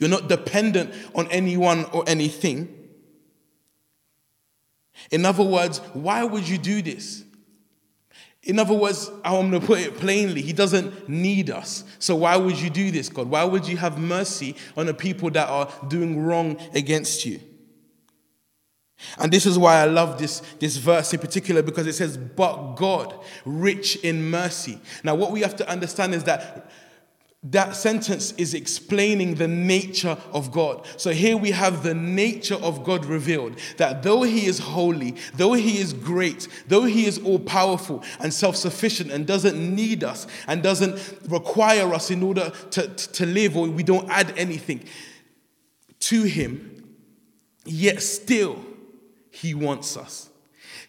You're 0.00 0.08
not 0.08 0.28
dependent 0.28 0.92
on 1.14 1.28
anyone 1.28 1.84
or 1.92 2.02
anything. 2.08 2.76
In 5.12 5.24
other 5.24 5.44
words, 5.44 5.78
why 5.92 6.24
would 6.24 6.48
you 6.48 6.58
do 6.58 6.82
this? 6.82 7.22
In 8.42 8.58
other 8.58 8.74
words, 8.74 9.08
I'm 9.24 9.50
going 9.50 9.60
to 9.60 9.64
put 9.64 9.78
it 9.78 9.98
plainly, 9.98 10.42
He 10.42 10.52
doesn't 10.52 11.08
need 11.08 11.48
us. 11.48 11.84
So 12.00 12.16
why 12.16 12.36
would 12.36 12.58
you 12.58 12.70
do 12.70 12.90
this, 12.90 13.08
God? 13.08 13.28
Why 13.28 13.44
would 13.44 13.68
you 13.68 13.76
have 13.76 14.00
mercy 14.00 14.56
on 14.76 14.86
the 14.86 14.94
people 14.94 15.30
that 15.30 15.48
are 15.48 15.68
doing 15.86 16.20
wrong 16.20 16.58
against 16.74 17.24
you? 17.24 17.38
And 19.18 19.32
this 19.32 19.46
is 19.46 19.58
why 19.58 19.76
I 19.76 19.84
love 19.84 20.18
this, 20.18 20.40
this 20.58 20.76
verse 20.76 21.12
in 21.12 21.20
particular 21.20 21.62
because 21.62 21.86
it 21.86 21.94
says, 21.94 22.16
But 22.16 22.74
God, 22.74 23.14
rich 23.44 23.96
in 23.96 24.30
mercy. 24.30 24.78
Now, 25.04 25.14
what 25.14 25.32
we 25.32 25.40
have 25.40 25.56
to 25.56 25.68
understand 25.68 26.14
is 26.14 26.24
that 26.24 26.70
that 27.42 27.74
sentence 27.74 28.32
is 28.32 28.52
explaining 28.52 29.36
the 29.36 29.48
nature 29.48 30.18
of 30.30 30.52
God. 30.52 30.86
So 30.98 31.10
here 31.10 31.38
we 31.38 31.52
have 31.52 31.82
the 31.82 31.94
nature 31.94 32.56
of 32.56 32.84
God 32.84 33.06
revealed 33.06 33.58
that 33.78 34.02
though 34.02 34.22
He 34.24 34.44
is 34.44 34.58
holy, 34.58 35.16
though 35.34 35.54
He 35.54 35.78
is 35.78 35.94
great, 35.94 36.48
though 36.68 36.84
He 36.84 37.06
is 37.06 37.18
all 37.18 37.38
powerful 37.38 38.04
and 38.20 38.34
self 38.34 38.56
sufficient 38.56 39.10
and 39.10 39.26
doesn't 39.26 39.58
need 39.58 40.04
us 40.04 40.26
and 40.46 40.62
doesn't 40.62 41.00
require 41.30 41.94
us 41.94 42.10
in 42.10 42.22
order 42.22 42.52
to, 42.72 42.88
to 42.88 43.24
live, 43.24 43.56
or 43.56 43.68
we 43.68 43.84
don't 43.84 44.08
add 44.10 44.34
anything 44.36 44.84
to 46.00 46.24
Him, 46.24 46.94
yet 47.64 48.02
still 48.02 48.62
He 49.30 49.54
wants 49.54 49.96
us. 49.96 50.29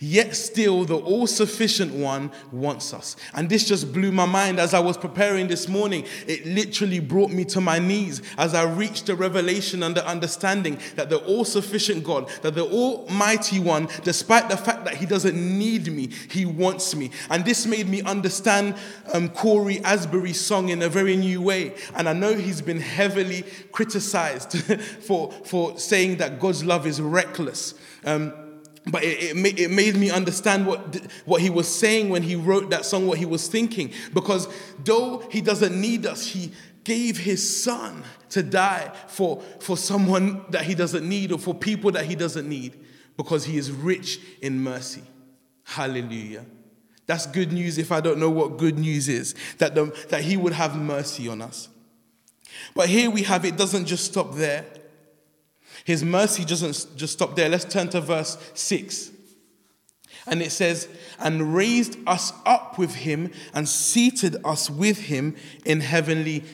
Yet 0.03 0.36
still, 0.36 0.84
the 0.84 0.98
all 0.98 1.27
sufficient 1.27 1.93
one 1.93 2.31
wants 2.51 2.91
us. 2.91 3.15
And 3.36 3.48
this 3.48 3.67
just 3.67 3.93
blew 3.93 4.12
my 4.12 4.25
mind 4.25 4.60
as 4.60 4.74
I 4.74 4.79
was 4.79 4.98
preparing 4.98 5.48
this 5.48 5.67
morning. 5.67 6.05
It 6.25 6.43
literally 6.43 7.00
brought 7.00 7.29
me 7.29 7.46
to 7.46 7.62
my 7.62 7.77
knees 7.77 8.24
as 8.36 8.55
I 8.55 8.63
reached 8.63 9.05
the 9.05 9.15
revelation 9.15 9.84
and 9.84 9.96
the 9.96 10.05
understanding 10.08 10.79
that 10.96 11.12
the 11.12 11.17
all 11.20 11.46
sufficient 11.46 12.03
God, 12.03 12.29
that 12.41 12.55
the 12.55 12.65
Almighty 12.65 13.60
One, 13.60 13.89
despite 14.03 14.50
the 14.50 14.58
fact 14.58 14.86
that 14.86 14.96
He 14.96 15.05
doesn't 15.05 15.36
need 15.36 15.93
me, 15.93 16.08
He 16.31 16.48
wants 16.48 16.96
me. 16.96 17.12
And 17.29 17.46
this 17.46 17.67
made 17.67 17.88
me 17.88 18.01
understand 18.01 18.74
um, 19.13 19.29
Cory 19.29 19.81
Asbury's 19.81 20.41
song 20.41 20.70
in 20.70 20.81
a 20.81 20.89
very 20.89 21.15
new 21.15 21.43
way. 21.43 21.75
And 21.93 22.10
I 22.10 22.13
know 22.13 22.34
he's 22.34 22.62
been 22.62 22.81
heavily 22.81 23.43
criticized 23.72 24.58
for, 25.01 25.31
for 25.46 25.77
saying 25.77 26.17
that 26.17 26.39
God's 26.39 26.65
love 26.65 26.88
is 26.88 27.00
reckless. 27.00 27.75
Um, 28.03 28.34
but 28.88 29.03
it, 29.03 29.35
it, 29.35 29.59
it, 29.59 29.71
made 29.71 29.95
me 29.95 30.09
understand 30.09 30.65
what, 30.65 30.95
what 31.25 31.41
he 31.41 31.50
was 31.50 31.67
saying 31.67 32.09
when 32.09 32.23
he 32.23 32.35
wrote 32.35 32.71
that 32.71 32.83
song, 32.83 33.05
what 33.05 33.19
he 33.19 33.25
was 33.25 33.47
thinking. 33.47 33.91
Because 34.13 34.47
though 34.83 35.19
he 35.29 35.39
doesn't 35.39 35.79
need 35.79 36.05
us, 36.05 36.25
he 36.25 36.51
gave 36.83 37.17
his 37.17 37.63
son 37.63 38.03
to 38.29 38.41
die 38.41 38.91
for, 39.07 39.41
for 39.59 39.77
someone 39.77 40.43
that 40.50 40.63
he 40.63 40.73
doesn't 40.73 41.07
need 41.07 41.31
or 41.31 41.38
for 41.38 41.53
people 41.53 41.91
that 41.91 42.05
he 42.05 42.15
doesn't 42.15 42.50
need 42.50 42.79
because 43.17 43.45
he 43.45 43.57
is 43.57 43.71
rich 43.71 44.19
in 44.41 44.59
mercy. 44.59 45.03
Hallelujah. 45.63 46.45
That's 47.05 47.27
good 47.27 47.51
news 47.51 47.77
if 47.77 47.91
I 47.91 48.01
don't 48.01 48.19
know 48.19 48.29
what 48.29 48.57
good 48.57 48.79
news 48.79 49.09
is, 49.09 49.35
that, 49.59 49.75
the, 49.75 49.95
that 50.09 50.23
he 50.23 50.38
would 50.38 50.53
have 50.53 50.75
mercy 50.75 51.27
on 51.27 51.41
us. 51.41 51.69
But 52.73 52.89
here 52.89 53.09
we 53.11 53.23
have 53.23 53.45
it 53.45 53.57
doesn't 53.57 53.85
just 53.85 54.05
stop 54.05 54.33
there. 54.33 54.65
His 55.91 56.05
mercy 56.05 56.45
doesn't 56.45 56.95
just 56.95 57.12
stop 57.12 57.36
there. 57.36 57.50
Let's 57.50 57.65
turn 57.65 57.89
to 57.89 58.00
verse 58.00 58.38
6. 58.53 59.12
And 60.25 60.41
it 60.41 60.51
says, 60.51 60.88
and 61.19 61.53
raised 61.53 61.98
us 62.07 62.31
up 62.45 62.77
with 62.77 62.95
him 62.95 63.31
and 63.53 63.67
seated 63.67 64.38
us 64.45 64.69
with 64.69 64.98
him 64.98 65.36
in 65.65 65.81
heavenly 65.81 66.45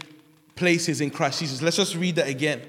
places 0.55 1.01
in 1.01 1.11
Christ 1.11 1.39
Jesus. 1.39 1.61
Let's 1.61 1.75
just 1.75 1.95
read 1.95 2.15
that 2.15 2.27
again. 2.27 2.61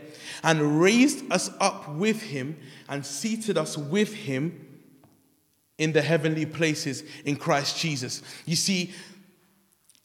And 0.42 0.78
raised 0.82 1.32
us 1.32 1.50
up 1.58 1.88
with 1.88 2.20
him 2.20 2.58
and 2.86 3.06
seated 3.06 3.56
us 3.56 3.78
with 3.78 4.12
him 4.12 4.66
in 5.78 5.92
the 5.92 6.02
heavenly 6.02 6.44
places 6.44 7.02
in 7.24 7.36
Christ 7.36 7.78
Jesus. 7.78 8.22
You 8.44 8.56
see, 8.56 8.92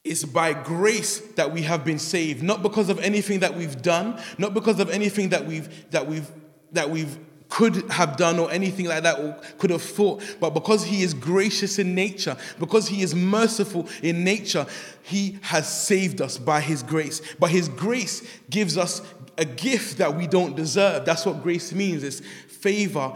it's 0.05 0.23
by 0.23 0.53
grace 0.53 1.19
that 1.35 1.51
we 1.51 1.63
have 1.63 1.83
been 1.83 1.99
saved, 1.99 2.41
not 2.41 2.63
because 2.63 2.87
of 2.89 2.99
anything 2.99 3.41
that 3.41 3.57
we've 3.57 3.81
done, 3.81 4.21
not 4.37 4.53
because 4.53 4.79
of 4.79 4.89
anything 4.89 5.29
that 5.29 5.45
we've 5.45 5.91
that 5.91 6.07
we've 6.07 6.29
that 6.73 6.89
we've 6.89 7.17
could 7.53 7.87
have 7.91 8.17
done 8.17 8.39
or 8.39 8.51
anything 8.51 8.87
like 8.87 9.03
that 9.03 9.19
or 9.19 9.39
could 9.59 9.69
have 9.69 9.83
thought, 9.83 10.23
but 10.39 10.55
because 10.55 10.83
he 10.83 11.03
is 11.03 11.13
gracious 11.13 11.77
in 11.77 11.93
nature, 11.93 12.35
because 12.59 12.87
he 12.87 13.03
is 13.03 13.13
merciful 13.13 13.87
in 14.01 14.23
nature, 14.23 14.65
he 15.03 15.37
has 15.43 15.71
saved 15.71 16.19
us 16.19 16.39
by 16.39 16.59
his 16.59 16.81
grace. 16.81 17.21
But 17.39 17.51
his 17.51 17.69
grace 17.69 18.27
gives 18.49 18.75
us 18.75 19.03
a 19.37 19.45
gift 19.45 19.99
that 19.99 20.15
we 20.15 20.25
don't 20.25 20.55
deserve. 20.55 21.05
That's 21.05 21.27
what 21.27 21.43
grace 21.43 21.71
means. 21.73 22.03
It's 22.03 22.21
favor 22.47 23.15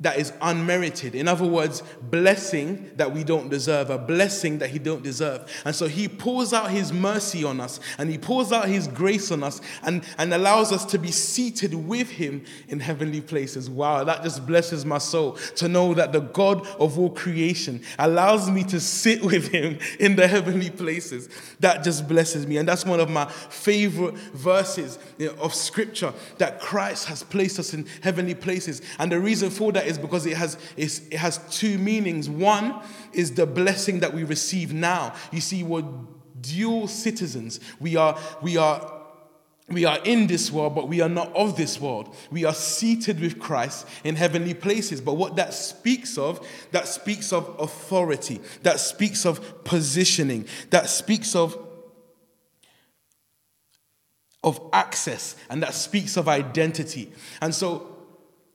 that 0.00 0.18
is 0.18 0.32
unmerited. 0.40 1.14
In 1.14 1.28
other 1.28 1.46
words, 1.46 1.82
blessing 2.02 2.90
that 2.96 3.12
we 3.12 3.22
don't 3.22 3.48
deserve, 3.48 3.90
a 3.90 3.98
blessing 3.98 4.58
that 4.58 4.70
He 4.70 4.80
don't 4.80 5.04
deserve. 5.04 5.48
And 5.64 5.74
so 5.74 5.86
He 5.86 6.08
pours 6.08 6.52
out 6.52 6.72
His 6.72 6.92
mercy 6.92 7.44
on 7.44 7.60
us 7.60 7.78
and 7.96 8.10
He 8.10 8.18
pours 8.18 8.50
out 8.50 8.66
His 8.66 8.88
grace 8.88 9.30
on 9.30 9.44
us 9.44 9.60
and, 9.84 10.04
and 10.18 10.34
allows 10.34 10.72
us 10.72 10.84
to 10.86 10.98
be 10.98 11.12
seated 11.12 11.74
with 11.74 12.10
Him 12.10 12.44
in 12.68 12.80
heavenly 12.80 13.20
places. 13.20 13.70
Wow, 13.70 14.02
that 14.02 14.24
just 14.24 14.44
blesses 14.44 14.84
my 14.84 14.98
soul 14.98 15.32
to 15.56 15.68
know 15.68 15.94
that 15.94 16.12
the 16.12 16.20
God 16.20 16.66
of 16.80 16.98
all 16.98 17.10
creation 17.10 17.80
allows 17.98 18.50
me 18.50 18.64
to 18.64 18.80
sit 18.80 19.22
with 19.24 19.52
Him 19.52 19.78
in 20.00 20.16
the 20.16 20.26
heavenly 20.26 20.70
places. 20.70 21.28
That 21.60 21.84
just 21.84 22.08
blesses 22.08 22.48
me. 22.48 22.56
And 22.56 22.68
that's 22.68 22.84
one 22.84 22.98
of 22.98 23.10
my 23.10 23.26
favorite 23.26 24.16
verses 24.16 24.98
of 25.38 25.54
Scripture 25.54 26.12
that 26.38 26.58
Christ 26.58 27.06
has 27.06 27.22
placed 27.22 27.60
us 27.60 27.74
in 27.74 27.86
heavenly 28.02 28.34
places. 28.34 28.82
And 28.98 29.12
the 29.12 29.20
reason 29.20 29.50
for 29.50 29.70
that 29.72 29.83
is 29.86 29.98
because 29.98 30.26
it 30.26 30.36
has, 30.36 30.58
it 30.76 31.14
has 31.14 31.38
two 31.50 31.78
meanings. 31.78 32.28
One 32.28 32.80
is 33.12 33.32
the 33.32 33.46
blessing 33.46 34.00
that 34.00 34.12
we 34.12 34.24
receive 34.24 34.72
now. 34.72 35.14
You 35.32 35.40
see, 35.40 35.62
we're 35.62 35.84
dual 36.40 36.88
citizens. 36.88 37.60
We 37.80 37.96
are, 37.96 38.18
we 38.42 38.56
are 38.56 38.94
we 39.68 39.86
are 39.86 39.98
in 40.04 40.26
this 40.26 40.52
world, 40.52 40.74
but 40.74 40.88
we 40.88 41.00
are 41.00 41.08
not 41.08 41.34
of 41.34 41.56
this 41.56 41.80
world. 41.80 42.14
We 42.30 42.44
are 42.44 42.52
seated 42.52 43.18
with 43.18 43.38
Christ 43.38 43.88
in 44.04 44.14
heavenly 44.14 44.52
places. 44.52 45.00
But 45.00 45.14
what 45.14 45.36
that 45.36 45.54
speaks 45.54 46.18
of, 46.18 46.46
that 46.72 46.86
speaks 46.86 47.32
of 47.32 47.56
authority, 47.58 48.40
that 48.62 48.78
speaks 48.78 49.24
of 49.24 49.64
positioning, 49.64 50.46
that 50.68 50.90
speaks 50.90 51.34
of, 51.34 51.58
of 54.42 54.60
access, 54.74 55.34
and 55.48 55.62
that 55.62 55.72
speaks 55.72 56.18
of 56.18 56.28
identity. 56.28 57.10
And 57.40 57.54
so 57.54 57.93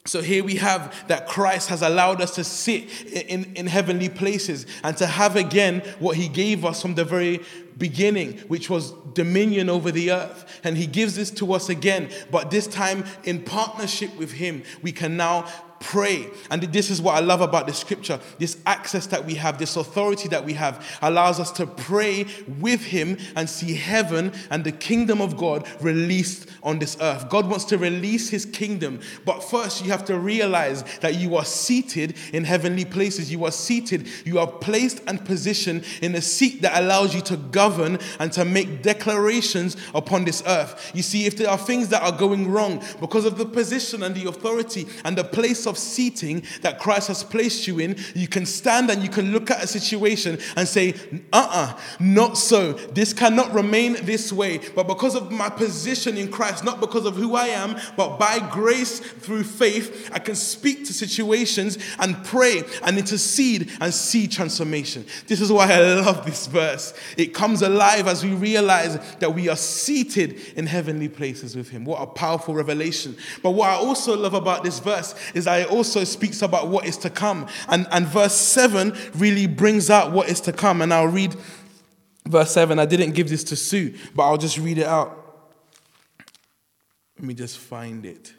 so 0.06 0.22
here 0.22 0.44
we 0.44 0.56
have 0.56 1.08
that 1.08 1.27
Christ 1.27 1.70
has 1.70 1.82
allowed 1.82 2.22
us 2.22 2.36
to 2.36 2.44
sit 2.44 2.89
in, 3.12 3.53
in 3.56 3.68
heavenly 3.68 4.10
places 4.10 4.65
and 4.84 4.96
to 4.98 5.06
have 5.06 5.36
again 5.36 5.82
what 6.00 6.15
he 6.15 6.27
gave 6.27 6.65
us 6.65 6.82
from 6.82 6.96
the 6.96 7.06
very 7.06 7.41
beginning, 7.77 8.38
which 8.48 8.70
was 8.70 8.91
dominion 9.13 9.70
over 9.70 9.91
the 9.91 10.12
earth. 10.12 10.62
And 10.63 10.77
he 10.77 10.88
gives 10.88 11.15
this 11.15 11.32
to 11.32 11.53
us 11.53 11.70
again, 11.70 12.10
but 12.32 12.50
this 12.50 12.65
time 12.65 13.06
in 13.24 13.44
partnership 13.44 14.15
with 14.18 14.32
him, 14.32 14.63
we 14.82 14.91
can 14.91 15.15
now 15.18 15.46
pray. 15.79 16.29
And 16.51 16.62
this 16.63 16.89
is 16.89 17.01
what 17.01 17.15
I 17.15 17.19
love 17.19 17.41
about 17.41 17.67
the 17.67 17.74
scripture. 17.74 18.19
This 18.38 18.57
access 18.65 19.07
that 19.07 19.25
we 19.25 19.36
have, 19.36 19.57
this 19.57 19.75
authority 19.75 20.27
that 20.29 20.45
we 20.45 20.53
have, 20.53 20.86
allows 21.01 21.39
us 21.39 21.51
to 21.53 21.65
pray 21.65 22.25
with 22.59 22.83
Him 22.83 23.17
and 23.36 23.50
see 23.50 23.75
heaven 23.75 24.33
and 24.50 24.63
the 24.63 24.71
kingdom 24.71 25.21
of 25.21 25.38
God 25.38 25.67
released 25.81 26.50
on 26.63 26.79
this 26.79 26.98
earth. 27.01 27.29
God 27.29 27.50
wants 27.50 27.65
to 27.65 27.77
release 27.77 28.29
His 28.29 28.45
kingdom. 28.45 29.00
But 29.25 29.43
first, 29.43 29.83
you 29.83 29.91
have 29.91 30.05
to 30.05 30.17
realize 30.17 30.83
that 31.00 31.15
you 31.15 31.36
are 31.36 31.45
seated 31.45 32.15
in 32.33 32.43
heavenly 32.43 32.86
places. 32.86 33.31
You 33.31 33.45
are 33.45 33.51
seated, 33.51 34.07
you 34.25 34.39
are 34.39 34.48
placed 34.48 35.01
and 35.07 35.24
positioned 35.24 35.86
in 36.01 36.15
a 36.15 36.21
seat 36.21 36.62
that 36.62 36.81
allows 36.81 37.15
you 37.15 37.21
to 37.21 37.38
govern 37.38 38.00
and 38.19 38.31
to 38.33 38.45
make 38.45 38.81
declarations 38.81 39.77
upon 39.93 40.25
this 40.25 40.43
earth. 40.45 40.91
You 40.93 41.03
see, 41.03 41.25
if 41.25 41.38
there 41.38 41.50
are 41.50 41.57
things 41.57 41.89
that 41.89 42.01
are 42.01 42.12
going 42.12 42.51
wrong 42.51 42.83
because 43.00 43.25
of 43.25 43.38
the 43.38 43.45
position 43.45 44.03
and 44.03 44.15
the 44.15 44.27
authority 44.27 44.88
and 45.05 45.17
the 45.17 45.24
place 45.24 45.65
of 45.70 45.78
seating 45.78 46.44
that 46.62 46.80
Christ 46.80 47.08
has 47.08 47.24
placed 47.24 47.68
you 47.68 47.80
in, 47.80 47.96
you 48.14 48.28
can 48.28 48.46
stand 48.46 48.90
and 48.90 49.02
you 49.02 49.10
can 49.10 49.32
look 49.32 49.50
at 49.52 49.64
a 49.64 49.68
situation 49.68 50.40
and 50.56 50.68
say, 50.68 50.94
uh 51.32 51.40
uh-uh, 51.40 51.50
uh, 51.50 51.80
not 52.00 52.38
so. 52.38 52.74
This 52.74 53.14
cannot 53.14 53.54
remain 53.54 53.94
this 54.06 54.32
way. 54.34 54.60
But 54.76 54.88
because 54.88 55.16
of 55.16 55.32
my 55.32 55.50
position 55.50 56.18
in 56.18 56.32
Christ, 56.32 56.64
not 56.64 56.80
because 56.80 57.06
of 57.06 57.16
who 57.16 57.36
I 57.36 57.48
am, 57.48 57.78
but 57.96 58.18
by 58.18 58.40
grace 58.52 59.00
through 59.00 59.44
faith, 59.44 60.10
I 60.14 60.20
can 60.20 60.36
speak 60.36 60.86
to 60.86 60.94
situations 60.94 61.78
and 62.00 62.24
pray 62.26 62.64
and 62.84 62.98
intercede 62.98 63.72
and 63.80 63.94
see 63.94 64.28
transformation. 64.28 65.06
This 65.28 65.42
is 65.42 65.52
why 65.52 65.72
I 65.72 65.80
love 65.80 66.26
this 66.26 66.48
verse. 66.48 66.94
It 67.18 67.34
comes 67.34 67.62
alive 67.62 68.08
as 68.08 68.24
we 68.24 68.34
realize 68.34 69.00
that 69.18 69.34
we 69.34 69.50
are 69.50 69.58
seated 69.58 70.40
in 70.56 70.66
heavenly 70.66 71.10
places 71.10 71.56
with 71.56 71.70
Him. 71.70 71.86
What 71.86 72.02
a 72.02 72.08
powerful 72.08 72.54
revelation. 72.54 73.16
But 73.44 73.52
what 73.52 73.70
I 73.70 73.76
also 73.76 74.18
love 74.18 74.34
about 74.34 74.64
this 74.64 74.80
verse 74.80 75.16
is 75.34 75.48
I 75.48 75.59
it 75.60 75.70
also 75.70 76.04
speaks 76.04 76.42
about 76.42 76.68
what 76.68 76.86
is 76.86 76.98
to 76.98 77.10
come. 77.10 77.48
And, 77.68 77.88
and 77.92 78.08
verse 78.08 78.36
7 78.36 78.96
really 79.16 79.48
brings 79.48 79.89
out 79.89 80.12
what 80.12 80.30
is 80.30 80.42
to 80.42 80.54
come. 80.54 80.82
And 80.82 80.94
I'll 80.94 81.08
read 81.08 81.36
verse 82.28 82.51
7. 82.51 82.80
I 82.80 82.86
didn't 82.86 83.12
give 83.12 83.30
this 83.30 83.44
to 83.46 83.56
Sue, 83.56 83.96
but 84.16 84.24
I'll 84.24 84.38
just 84.38 84.58
read 84.58 84.78
it 84.78 84.88
out. 84.88 85.16
Let 87.18 87.28
me 87.28 87.34
just 87.34 87.58
find 87.58 88.06
it. 88.06 88.34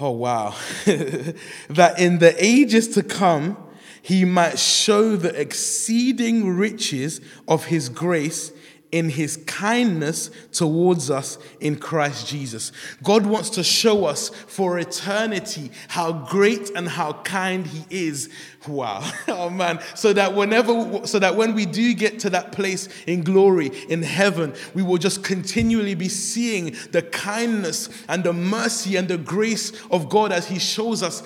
Oh, 0.00 0.10
wow. 0.10 0.54
that 0.86 1.94
in 1.98 2.18
the 2.18 2.34
ages 2.38 2.88
to 2.88 3.02
come, 3.02 3.56
he 4.02 4.24
might 4.24 4.58
show 4.58 5.16
the 5.16 5.38
exceeding 5.40 6.56
riches 6.56 7.20
of 7.46 7.66
his 7.66 7.88
grace 7.88 8.52
in 8.92 9.08
his 9.08 9.38
kindness 9.46 10.30
towards 10.52 11.10
us 11.10 11.38
in 11.60 11.76
Christ 11.76 12.28
Jesus. 12.28 12.72
God 13.02 13.24
wants 13.24 13.48
to 13.50 13.64
show 13.64 14.04
us 14.04 14.28
for 14.28 14.78
eternity 14.78 15.70
how 15.88 16.12
great 16.12 16.70
and 16.76 16.86
how 16.86 17.14
kind 17.24 17.66
he 17.66 17.84
is. 17.90 18.28
Wow. 18.68 19.02
Oh 19.28 19.48
man. 19.48 19.80
So 19.94 20.12
that 20.12 20.34
whenever 20.34 21.06
so 21.06 21.18
that 21.18 21.36
when 21.36 21.54
we 21.54 21.64
do 21.64 21.94
get 21.94 22.18
to 22.20 22.30
that 22.30 22.52
place 22.52 22.88
in 23.06 23.22
glory 23.22 23.68
in 23.88 24.02
heaven, 24.02 24.52
we 24.74 24.82
will 24.82 24.98
just 24.98 25.24
continually 25.24 25.94
be 25.94 26.08
seeing 26.08 26.76
the 26.92 27.02
kindness 27.02 27.88
and 28.08 28.22
the 28.22 28.32
mercy 28.32 28.96
and 28.96 29.08
the 29.08 29.16
grace 29.16 29.72
of 29.90 30.08
God 30.08 30.32
as 30.32 30.46
he 30.46 30.58
shows 30.58 31.02
us 31.02 31.22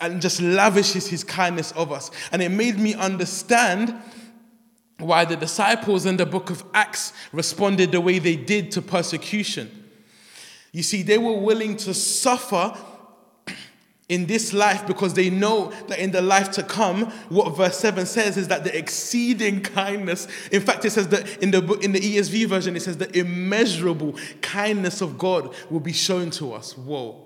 and 0.00 0.20
just 0.20 0.42
lavishes 0.42 1.06
his 1.06 1.22
kindness 1.22 1.70
of 1.72 1.92
us. 1.92 2.10
And 2.32 2.42
it 2.42 2.50
made 2.50 2.78
me 2.78 2.94
understand 2.94 3.94
why 4.98 5.24
the 5.24 5.36
disciples 5.36 6.06
in 6.06 6.16
the 6.16 6.26
book 6.26 6.50
of 6.50 6.64
Acts 6.72 7.12
responded 7.32 7.92
the 7.92 8.00
way 8.00 8.18
they 8.18 8.36
did 8.36 8.70
to 8.72 8.82
persecution. 8.82 9.84
You 10.72 10.82
see, 10.82 11.02
they 11.02 11.18
were 11.18 11.38
willing 11.38 11.76
to 11.78 11.94
suffer 11.94 12.76
in 14.08 14.26
this 14.26 14.52
life 14.52 14.86
because 14.86 15.14
they 15.14 15.30
know 15.30 15.70
that 15.88 15.98
in 15.98 16.10
the 16.10 16.20
life 16.20 16.50
to 16.52 16.62
come, 16.62 17.06
what 17.28 17.56
verse 17.56 17.78
7 17.78 18.06
says 18.06 18.36
is 18.36 18.48
that 18.48 18.64
the 18.64 18.76
exceeding 18.76 19.60
kindness, 19.62 20.28
in 20.52 20.60
fact, 20.60 20.84
it 20.84 20.90
says 20.90 21.08
that 21.08 21.42
in 21.42 21.50
the, 21.50 21.62
in 21.78 21.92
the 21.92 22.00
ESV 22.00 22.46
version, 22.46 22.76
it 22.76 22.80
says 22.80 22.98
the 22.98 23.18
immeasurable 23.18 24.14
kindness 24.42 25.00
of 25.00 25.16
God 25.16 25.54
will 25.70 25.80
be 25.80 25.92
shown 25.92 26.30
to 26.32 26.52
us. 26.52 26.76
Whoa. 26.76 27.23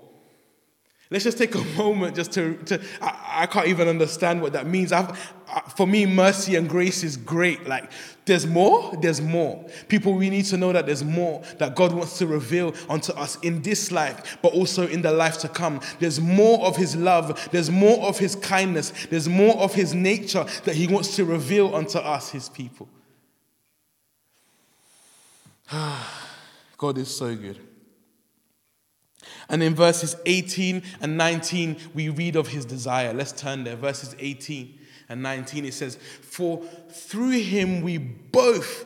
Let's 1.11 1.23
just 1.23 1.39
take 1.39 1.55
a 1.55 1.63
moment 1.77 2.15
just 2.15 2.31
to, 2.33 2.55
to 2.65 2.81
I, 3.01 3.43
I 3.43 3.45
can't 3.47 3.67
even 3.67 3.87
understand 3.87 4.41
what 4.41 4.53
that 4.53 4.67
means. 4.67 4.91
I've, 4.91 5.11
I, 5.47 5.61
for 5.75 5.87
me, 5.87 6.05
mercy 6.05 6.55
and 6.55 6.69
grace 6.69 7.03
is 7.03 7.17
great. 7.17 7.67
Like, 7.67 7.91
there's 8.25 8.45
more, 8.45 8.95
there's 9.01 9.19
more. 9.19 9.65
People, 9.87 10.13
we 10.13 10.29
need 10.29 10.45
to 10.45 10.57
know 10.57 10.71
that 10.71 10.85
there's 10.85 11.03
more 11.03 11.41
that 11.57 11.75
God 11.75 11.93
wants 11.93 12.19
to 12.19 12.27
reveal 12.27 12.75
unto 12.87 13.11
us 13.13 13.39
in 13.41 13.63
this 13.63 13.91
life, 13.91 14.37
but 14.43 14.53
also 14.53 14.87
in 14.87 15.01
the 15.01 15.11
life 15.11 15.39
to 15.39 15.49
come. 15.49 15.81
There's 15.99 16.21
more 16.21 16.63
of 16.65 16.75
His 16.75 16.95
love, 16.95 17.49
there's 17.51 17.71
more 17.71 18.07
of 18.07 18.19
His 18.19 18.35
kindness, 18.35 18.93
there's 19.09 19.27
more 19.27 19.57
of 19.57 19.73
His 19.73 19.95
nature 19.95 20.45
that 20.65 20.75
He 20.75 20.85
wants 20.85 21.15
to 21.15 21.25
reveal 21.25 21.75
unto 21.75 21.97
us, 21.97 22.29
His 22.29 22.49
people. 22.49 22.87
God 26.77 26.97
is 26.99 27.15
so 27.15 27.35
good. 27.35 27.59
And 29.49 29.63
in 29.63 29.75
verses 29.75 30.15
18 30.25 30.83
and 31.01 31.17
19, 31.17 31.77
we 31.93 32.09
read 32.09 32.35
of 32.35 32.49
his 32.49 32.65
desire. 32.65 33.13
Let's 33.13 33.31
turn 33.31 33.63
there. 33.63 33.75
Verses 33.75 34.15
18 34.19 34.77
and 35.09 35.23
19, 35.23 35.65
it 35.65 35.73
says, 35.73 35.97
For 36.21 36.63
through 36.91 37.31
him 37.31 37.81
we 37.81 37.97
both, 37.97 38.85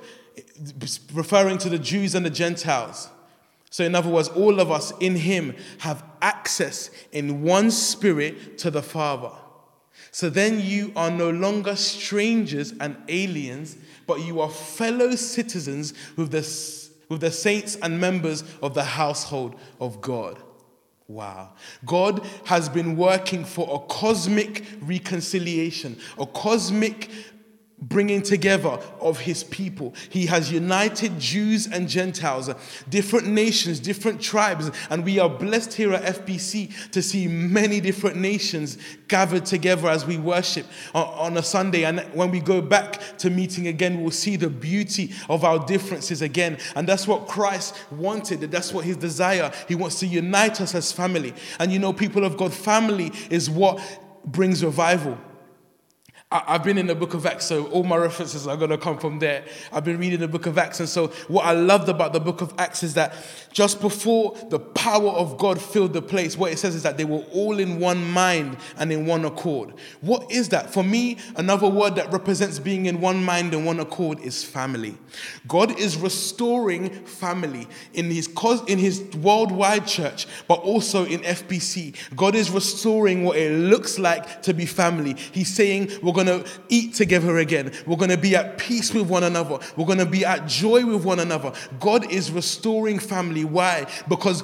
referring 1.14 1.58
to 1.60 1.70
the 1.70 1.80
Jews 1.80 2.16
and 2.16 2.26
the 2.26 2.30
Gentiles, 2.30 3.10
so, 3.74 3.84
in 3.84 3.96
other 3.96 4.12
words, 4.12 4.28
all 4.28 4.60
of 4.60 4.70
us 4.70 4.94
in 5.00 5.16
Him 5.16 5.56
have 5.80 6.04
access 6.22 6.92
in 7.12 7.42
one 7.42 7.72
spirit 7.72 8.60
to 8.60 8.70
the 8.70 8.84
Father. 8.84 9.32
So 10.12 10.30
then 10.30 10.60
you 10.60 10.92
are 10.96 11.10
no 11.10 11.32
longer 11.32 11.76
strangers 11.76 12.72
and 12.80 12.96
aliens, 13.08 13.76
but 14.06 14.22
you 14.22 14.42
are 14.42 14.50
fellow 14.52 15.16
citizens 15.16 15.96
with 16.16 16.30
the, 16.30 16.48
with 17.10 17.22
the 17.22 17.32
saints 17.32 17.76
and 17.78 18.00
members 18.00 18.44
of 18.62 18.76
the 18.76 18.84
household 18.84 19.56
of 19.82 20.02
God. 20.02 20.38
Wow. 21.08 21.52
God 21.86 22.26
has 22.46 22.70
been 22.70 22.96
working 22.96 23.44
for 23.44 23.76
a 23.76 23.80
cosmic 23.88 24.66
reconciliation, 24.82 25.98
a 26.18 26.26
cosmic 26.26 27.10
bringing 27.90 28.22
together 28.22 28.80
of 29.00 29.20
his 29.20 29.44
people. 29.44 29.94
He 30.10 30.26
has 30.28 30.52
united 30.52 31.20
Jews 31.20 31.68
and 31.68 31.88
Gentiles, 31.88 32.50
different 32.90 33.28
nations, 33.28 33.80
different 33.80 34.22
tribes, 34.22 34.72
and 34.90 35.04
we 35.04 35.20
are 35.20 35.30
blessed 35.30 35.74
here 35.74 35.94
at 35.94 36.04
FBC 36.04 36.92
to 36.92 37.02
see 37.02 37.28
many 37.28 37.82
different 37.82 38.16
nations 38.16 38.78
gathered 39.08 39.46
together 39.46 39.90
as 39.90 40.06
we 40.06 40.18
worship 40.18 40.66
on 40.94 41.38
a 41.38 41.44
Sunday. 41.44 41.84
And 41.84 42.00
when 42.14 42.32
we 42.32 42.40
go 42.40 42.62
back 42.62 43.18
to 43.20 43.30
meeting 43.30 43.68
again, 43.68 44.02
we'll 44.02 44.12
see 44.12 44.36
the 44.36 44.50
beauty 44.50 45.14
of 45.30 45.44
our 45.44 45.66
differences 45.66 46.22
again. 46.22 46.58
And 46.76 46.88
that's 46.88 47.08
what 47.08 47.28
Christ 47.28 47.76
wanted, 47.92 48.42
that's 48.52 48.74
what 48.74 48.86
his 48.86 48.98
desire. 48.98 49.52
He 49.68 49.76
wants 49.76 50.00
to 50.00 50.08
unite 50.08 50.62
us 50.62 50.74
as 50.76 50.92
family. 50.92 51.34
And 51.60 51.72
you 51.72 51.80
know, 51.80 51.94
people 51.94 52.24
of 52.24 52.38
God, 52.38 52.54
family 52.54 53.12
is 53.30 53.50
what 53.50 53.80
brings 54.26 54.64
revival. 54.64 55.18
I've 56.34 56.64
been 56.64 56.80
in 56.80 56.88
the 56.88 56.96
book 56.96 57.14
of 57.14 57.28
Acts, 57.28 57.46
so 57.46 57.68
all 57.68 57.84
my 57.84 57.96
references 57.96 58.48
are 58.48 58.58
going 58.58 58.72
to 58.72 58.78
come 58.78 58.98
from 58.98 59.20
there. 59.20 59.46
I've 59.72 59.86
been 59.86 60.00
reading 60.00 60.20
the 60.20 60.28
book 60.28 60.48
of 60.48 60.58
Acts, 60.58 60.80
and 60.80 60.90
so 60.90 61.08
what 61.28 61.46
I 61.46 61.52
loved 61.52 61.90
about 61.90 62.12
the 62.12 62.20
book 62.20 62.42
of 62.42 62.54
Acts 62.58 62.82
is 62.82 62.96
that 62.96 63.14
just 63.52 63.80
before 63.80 64.36
the 64.50 64.60
power 64.60 65.12
of 65.12 65.38
God 65.38 65.62
filled 65.62 65.94
the 65.94 66.02
place, 66.02 66.36
what 66.36 66.52
it 66.52 66.58
says 66.58 66.74
is 66.74 66.82
that 66.84 66.98
they 66.98 67.06
were 67.06 67.24
all 67.32 67.60
in 67.60 67.80
one 67.80 68.10
mind 68.10 68.58
and 68.78 68.92
in 68.92 69.06
one 69.06 69.26
accord. 69.26 69.76
What 70.02 70.32
is 70.32 70.50
that? 70.50 70.74
For 70.74 70.84
me, 70.84 71.18
another 71.36 71.70
word 71.70 71.96
that 71.96 72.12
represents 72.12 72.58
being 72.58 72.88
in 72.88 73.00
one 73.00 73.24
mind 73.24 73.54
and 73.54 73.64
one 73.64 73.80
accord 73.80 74.20
is 74.20 74.44
family. 74.44 74.98
God 75.48 75.78
is 75.80 75.98
restoring 75.98 76.90
family 77.06 77.68
in 77.94 78.10
his, 78.10 78.28
in 78.68 78.80
his 78.80 79.04
worldwide 79.18 79.86
church, 79.86 80.26
but 80.48 80.56
also 80.62 81.06
in 81.06 81.20
FBC. 81.20 81.96
God 82.16 82.34
is 82.34 82.50
restoring 82.50 83.24
what 83.24 83.38
it 83.38 83.52
looks 83.52 84.00
like 84.00 84.42
to 84.44 84.54
be 84.54 84.66
family. 84.66 85.16
He's 85.32 85.54
saying 85.54 85.92
we're 86.02 86.14
going 86.14 86.23
to 86.28 86.46
eat 86.70 86.94
together 86.94 87.38
again. 87.38 87.72
We're 87.86 87.98
going 87.98 88.10
to 88.10 88.18
be 88.18 88.36
at 88.36 88.58
peace 88.58 88.94
with 88.94 89.10
one 89.10 89.24
another. 89.24 89.60
We're 89.76 89.86
going 89.86 90.00
to 90.00 90.06
be 90.06 90.26
at 90.26 90.48
joy 90.48 90.86
with 90.86 91.04
one 91.04 91.20
another. 91.20 91.54
God 91.80 92.12
is 92.12 92.32
restoring 92.32 93.00
family 93.00 93.46
why? 93.46 93.88
Because, 94.08 94.44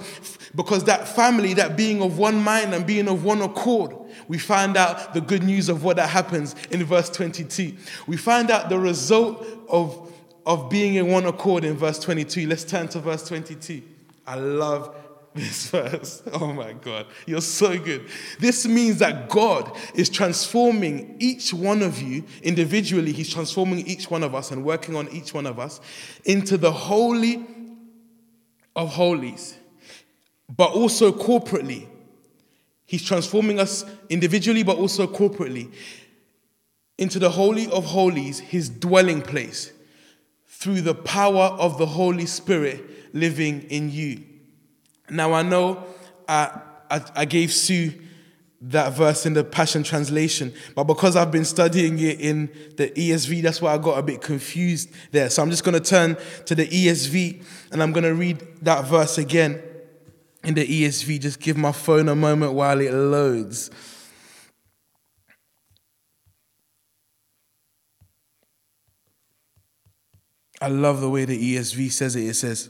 because 0.56 0.86
that 0.86 1.08
family, 1.08 1.54
that 1.56 1.76
being 1.76 2.02
of 2.02 2.18
one 2.18 2.44
mind 2.44 2.74
and 2.74 2.86
being 2.86 3.08
of 3.08 3.24
one 3.24 3.42
accord, 3.42 3.96
we 4.28 4.38
find 4.38 4.78
out 4.78 5.14
the 5.14 5.22
good 5.22 5.44
news 5.44 5.70
of 5.70 5.84
what 5.84 5.98
that 5.98 6.10
happens 6.10 6.56
in 6.72 6.84
verse 6.84 7.10
22. 7.10 7.76
We 8.08 8.18
find 8.18 8.52
out 8.52 8.70
the 8.70 8.80
result 8.80 9.46
of, 9.70 10.12
of 10.46 10.70
being 10.70 10.96
in 10.96 11.08
one 11.08 11.26
accord 11.26 11.64
in 11.64 11.76
verse 11.76 12.00
22. 12.00 12.48
Let's 12.48 12.64
turn 12.64 12.88
to 12.90 13.00
verse 13.00 13.28
22. 13.28 13.82
I 14.26 14.36
love 14.36 14.96
this 15.36 15.70
verse. 15.70 16.24
Oh 16.34 16.52
my 16.52 16.74
God, 16.74 17.06
you're 17.26 17.42
so 17.42 17.78
good. 17.78 18.08
This 18.40 18.66
means 18.66 18.98
that 19.00 19.30
God 19.30 19.76
is 19.94 20.10
transforming 20.10 21.16
each 21.20 21.54
one 21.54 21.84
of 21.84 22.02
you 22.02 22.24
individually. 22.42 23.12
He's 23.12 23.32
transforming 23.32 23.86
each 23.86 24.10
one 24.10 24.24
of 24.24 24.34
us 24.34 24.52
and 24.52 24.66
working 24.66 24.96
on 24.96 25.08
each 25.10 25.34
one 25.34 25.46
of 25.46 25.60
us 25.60 25.80
into 26.26 26.58
the 26.58 26.72
holy 26.72 27.46
of 28.76 28.90
holies, 28.90 29.58
but 30.56 30.72
also 30.72 31.12
corporately. 31.12 31.88
He's 32.86 33.04
transforming 33.04 33.60
us 33.60 33.86
individually, 34.10 34.64
but 34.64 34.78
also 34.78 35.06
corporately 35.06 35.72
into 36.98 37.18
the 37.18 37.30
Holy 37.30 37.72
of 37.72 37.86
Holies, 37.86 38.40
his 38.40 38.68
dwelling 38.68 39.22
place, 39.22 39.72
through 40.48 40.82
the 40.82 40.96
power 40.96 41.56
of 41.58 41.78
the 41.78 41.86
Holy 41.86 42.26
Spirit 42.26 43.16
living 43.16 43.62
in 43.70 43.90
you. 43.90 44.24
Now, 45.12 45.34
I 45.34 45.42
know 45.42 45.84
I, 46.28 46.62
I, 46.90 47.02
I 47.16 47.26
gave 47.26 47.52
Sue 47.52 47.94
that 48.62 48.94
verse 48.94 49.26
in 49.26 49.34
the 49.34 49.44
Passion 49.44 49.84
Translation. 49.84 50.54
But 50.76 50.84
because 50.84 51.16
I've 51.16 51.32
been 51.32 51.46
studying 51.46 51.98
it 52.00 52.20
in 52.20 52.52
the 52.76 52.90
ESV, 52.90 53.42
that's 53.42 53.62
why 53.62 53.74
I 53.74 53.78
got 53.78 53.98
a 53.98 54.04
bit 54.04 54.22
confused 54.22 54.90
there. 55.12 55.30
So 55.30 55.42
I'm 55.42 55.50
just 55.50 55.64
going 55.64 55.82
to 55.82 55.90
turn 55.90 56.18
to 56.46 56.56
the 56.56 56.68
ESV 56.68 57.44
and 57.72 57.82
I'm 57.82 57.94
going 57.94 58.04
to 58.04 58.14
read 58.14 58.40
that 58.64 58.86
verse 58.86 59.18
again 59.18 59.62
in 60.44 60.56
the 60.56 60.66
ESV. 60.66 61.22
Just 61.22 61.40
give 61.40 61.56
my 61.56 61.72
phone 61.72 62.10
a 62.10 62.16
moment 62.16 62.54
while 62.54 62.82
it 62.82 62.94
loads. 62.94 63.72
I 70.62 70.68
love 70.68 71.00
the 71.00 71.10
way 71.10 71.24
the 71.24 71.56
ESV 71.56 71.90
says 71.94 72.18
it. 72.18 72.26
It 72.26 72.34
says, 72.34 72.70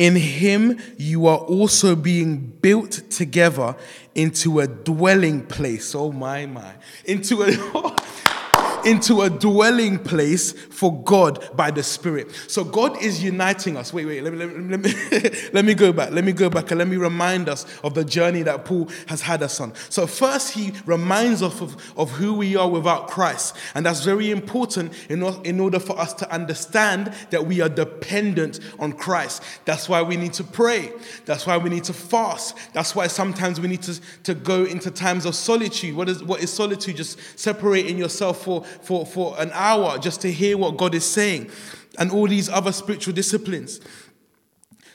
in 0.00 0.16
him 0.16 0.80
you 0.96 1.26
are 1.26 1.36
also 1.36 1.94
being 1.94 2.38
built 2.38 3.02
together 3.10 3.76
into 4.14 4.60
a 4.60 4.66
dwelling 4.66 5.44
place. 5.46 5.94
Oh 5.94 6.10
my, 6.10 6.46
my. 6.46 6.72
Into 7.04 7.42
a. 7.42 7.96
into 8.84 9.22
a 9.22 9.30
dwelling 9.30 9.98
place 9.98 10.52
for 10.52 11.02
God 11.02 11.56
by 11.56 11.70
the 11.70 11.82
Spirit. 11.82 12.30
So 12.48 12.64
God 12.64 13.02
is 13.02 13.22
uniting 13.22 13.76
us. 13.76 13.92
Wait, 13.92 14.06
wait, 14.06 14.22
let 14.22 14.32
me, 14.32 14.38
let 14.38 14.48
me, 14.48 14.68
let 14.68 14.80
me, 14.80 15.40
let 15.52 15.64
me 15.64 15.74
go 15.74 15.92
back. 15.92 16.10
Let 16.10 16.24
me 16.24 16.32
go 16.32 16.50
back 16.50 16.70
and 16.70 16.78
let 16.78 16.88
me 16.88 16.96
remind 16.96 17.48
us 17.48 17.66
of 17.82 17.94
the 17.94 18.04
journey 18.04 18.42
that 18.42 18.64
Paul 18.64 18.88
has 19.06 19.20
had 19.20 19.42
us 19.42 19.60
on. 19.60 19.72
So, 19.88 20.06
first, 20.06 20.52
he 20.52 20.72
reminds 20.86 21.42
us 21.42 21.60
of, 21.60 21.98
of 21.98 22.10
who 22.12 22.34
we 22.34 22.56
are 22.56 22.68
without 22.68 23.08
Christ. 23.08 23.56
And 23.74 23.84
that's 23.84 24.04
very 24.04 24.30
important 24.30 24.92
in, 25.08 25.22
in 25.44 25.60
order 25.60 25.78
for 25.78 25.98
us 25.98 26.14
to 26.14 26.32
understand 26.32 27.12
that 27.30 27.46
we 27.46 27.60
are 27.60 27.68
dependent 27.68 28.60
on 28.78 28.92
Christ. 28.92 29.42
That's 29.64 29.88
why 29.88 30.02
we 30.02 30.16
need 30.16 30.32
to 30.34 30.44
pray. 30.44 30.92
That's 31.26 31.46
why 31.46 31.56
we 31.56 31.70
need 31.70 31.84
to 31.84 31.92
fast. 31.92 32.56
That's 32.72 32.94
why 32.94 33.06
sometimes 33.06 33.60
we 33.60 33.68
need 33.68 33.82
to, 33.82 34.00
to 34.24 34.34
go 34.34 34.64
into 34.64 34.90
times 34.90 35.26
of 35.26 35.34
solitude. 35.34 35.96
What 35.96 36.08
is, 36.08 36.22
what 36.22 36.42
is 36.42 36.52
solitude? 36.52 36.96
Just 36.96 37.18
separating 37.38 37.98
yourself 37.98 38.42
for 38.44 38.64
for, 38.82 39.06
for 39.06 39.40
an 39.40 39.50
hour 39.52 39.98
just 39.98 40.20
to 40.22 40.32
hear 40.32 40.56
what 40.56 40.76
God 40.76 40.94
is 40.94 41.04
saying 41.04 41.50
and 41.98 42.10
all 42.10 42.26
these 42.26 42.48
other 42.48 42.72
spiritual 42.72 43.14
disciplines 43.14 43.80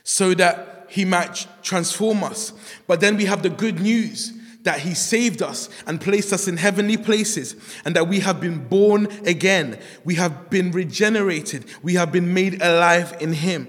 so 0.03 0.33
that 0.35 0.87
He 0.89 1.03
might 1.03 1.47
transform 1.61 2.23
us. 2.23 2.53
But 2.87 3.01
then 3.01 3.17
we 3.17 3.25
have 3.25 3.43
the 3.43 3.49
good 3.49 3.79
news 3.79 4.33
that 4.63 4.79
He 4.79 4.93
saved 4.93 5.41
us 5.41 5.69
and 5.87 6.01
placed 6.01 6.33
us 6.33 6.47
in 6.47 6.57
heavenly 6.57 6.97
places, 6.97 7.55
and 7.85 7.95
that 7.95 8.07
we 8.07 8.19
have 8.19 8.41
been 8.41 8.67
born 8.67 9.07
again. 9.25 9.79
We 10.03 10.15
have 10.15 10.49
been 10.49 10.71
regenerated. 10.71 11.65
We 11.83 11.93
have 11.93 12.11
been 12.11 12.33
made 12.33 12.61
alive 12.61 13.15
in 13.19 13.33
Him. 13.33 13.67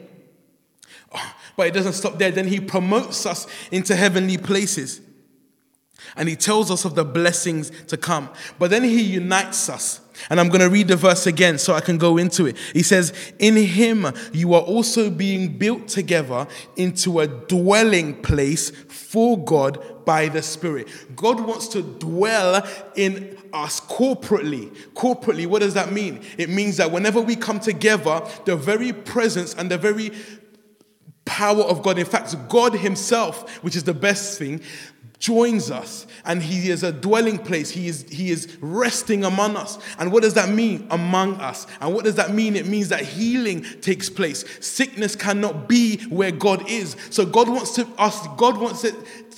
Ah, 1.12 1.37
but 1.57 1.66
it 1.66 1.75
doesn't 1.75 1.92
stop 1.95 2.19
there. 2.19 2.31
Then 2.31 2.49
He 2.49 2.61
promotes 2.61 3.27
us 3.27 3.47
into 3.71 3.95
heavenly 3.95 4.38
places. 4.38 5.01
And 6.17 6.29
He 6.29 6.37
tells 6.37 6.71
us 6.71 6.85
of 6.85 6.95
the 6.95 7.05
blessings 7.05 7.71
to 7.87 7.97
come. 7.97 8.31
But 8.59 8.71
then 8.71 8.85
He 8.85 9.03
unites 9.03 9.69
us 9.69 10.01
And 10.31 10.41
I'm 10.41 10.49
going 10.49 10.61
to 10.61 10.71
read 10.71 10.89
the 10.89 10.97
verse 10.97 11.27
again 11.27 11.59
so 11.59 11.75
I 11.75 11.81
can 11.81 11.99
go 11.99 12.17
into 12.17 12.47
it. 12.47 12.57
He 12.73 12.83
says, 12.83 13.13
In 13.39 13.57
him 13.57 14.07
you 14.33 14.55
are 14.55 14.63
also 14.63 15.11
being 15.11 15.59
built 15.59 15.89
together 15.89 16.47
into 16.77 17.21
a 17.21 17.27
dwelling 17.27 18.21
place 18.23 18.71
for 18.71 19.43
God 19.43 20.05
by 20.05 20.29
the 20.29 20.43
Spirit. 20.43 20.89
God 21.15 21.41
wants 21.41 21.69
to 21.69 21.83
dwell 21.83 22.67
in 22.95 23.37
us 23.53 23.81
corporately. 23.81 24.75
Corporately, 24.95 25.47
what 25.47 25.61
does 25.61 25.75
that 25.75 25.93
mean? 25.93 26.23
It 26.39 26.49
means 26.49 26.77
that 26.79 26.91
whenever 26.91 27.21
we 27.21 27.37
come 27.37 27.61
together, 27.61 28.23
the 28.45 28.57
very 28.57 28.93
presence 28.93 29.55
and 29.55 29.71
the 29.71 29.79
very 29.79 30.13
power 31.25 31.63
of 31.63 31.83
God, 31.83 31.99
in 31.99 32.07
fact, 32.07 32.35
God 32.49 32.75
Himself, 32.75 33.63
which 33.63 33.75
is 33.75 33.85
the 33.85 33.95
best 33.95 34.39
thing, 34.39 34.61
joins 35.27 35.73
us 35.73 36.07
and 36.25 36.41
he 36.41 36.71
is 36.71 36.85
a 36.85 36.93
dwelling 36.93 37.37
place 37.37 37.69
he 37.69 37.89
is 37.89 38.09
he 38.09 38.31
is 38.31 38.57
resting 38.61 39.25
among 39.25 39.57
us 39.57 39.77
and 39.99 40.12
what 40.12 40.23
does 40.23 40.35
that 40.35 40.49
mean 40.49 40.87
among 40.93 41.35
us 41.41 41.67
and 41.81 41.93
what 41.93 42.05
does 42.05 42.15
that 42.15 42.33
mean 42.33 42.55
it 42.55 42.65
means 42.65 42.91
that 42.91 43.01
healing 43.01 43.61
takes 43.81 44.09
place 44.09 44.45
sickness 44.65 45.17
cannot 45.17 45.69
be 45.69 45.97
where 46.05 46.31
god 46.31 46.71
is 46.71 46.95
so 47.11 47.27
god 47.27 47.49
wants 47.49 47.75
to 47.75 47.85
us 47.99 48.25
god 48.37 48.57
wants 48.57 48.85
it 48.85 48.95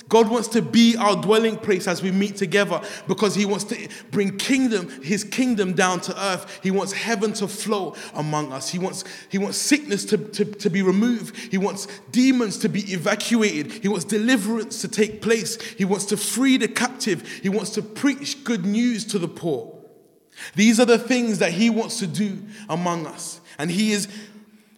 God 0.09 0.29
wants 0.29 0.47
to 0.49 0.61
be 0.61 0.97
our 0.97 1.15
dwelling 1.15 1.55
place 1.55 1.87
as 1.87 2.01
we 2.01 2.11
meet 2.11 2.35
together 2.35 2.81
because 3.07 3.35
He 3.35 3.45
wants 3.45 3.63
to 3.65 3.87
bring 4.09 4.37
kingdom, 4.37 4.89
His 5.03 5.23
kingdom 5.23 5.73
down 5.73 6.01
to 6.01 6.25
earth. 6.25 6.59
He 6.63 6.71
wants 6.71 6.91
heaven 6.93 7.31
to 7.33 7.47
flow 7.47 7.95
among 8.15 8.51
us. 8.51 8.69
He 8.69 8.79
wants, 8.79 9.03
he 9.29 9.37
wants 9.37 9.57
sickness 9.57 10.03
to, 10.05 10.17
to, 10.17 10.45
to 10.45 10.69
be 10.69 10.81
removed. 10.81 11.37
He 11.51 11.59
wants 11.59 11.87
demons 12.11 12.57
to 12.59 12.69
be 12.69 12.81
evacuated. 12.91 13.71
He 13.71 13.87
wants 13.87 14.03
deliverance 14.05 14.81
to 14.81 14.87
take 14.87 15.21
place. 15.21 15.57
He 15.79 15.85
wants 15.85 16.03
to 16.07 16.17
free 16.17 16.57
the 16.57 16.67
captive. 16.67 17.25
He 17.41 17.47
wants 17.47 17.69
to 17.69 17.81
preach 17.81 18.43
good 18.43 18.65
news 18.65 19.05
to 19.05 19.17
the 19.17 19.29
poor. 19.29 19.73
These 20.53 20.77
are 20.77 20.85
the 20.85 20.99
things 20.99 21.39
that 21.39 21.53
He 21.53 21.69
wants 21.69 21.99
to 21.99 22.07
do 22.07 22.43
among 22.67 23.07
us. 23.07 23.39
And 23.57 23.71
He 23.71 23.93
is 23.93 24.09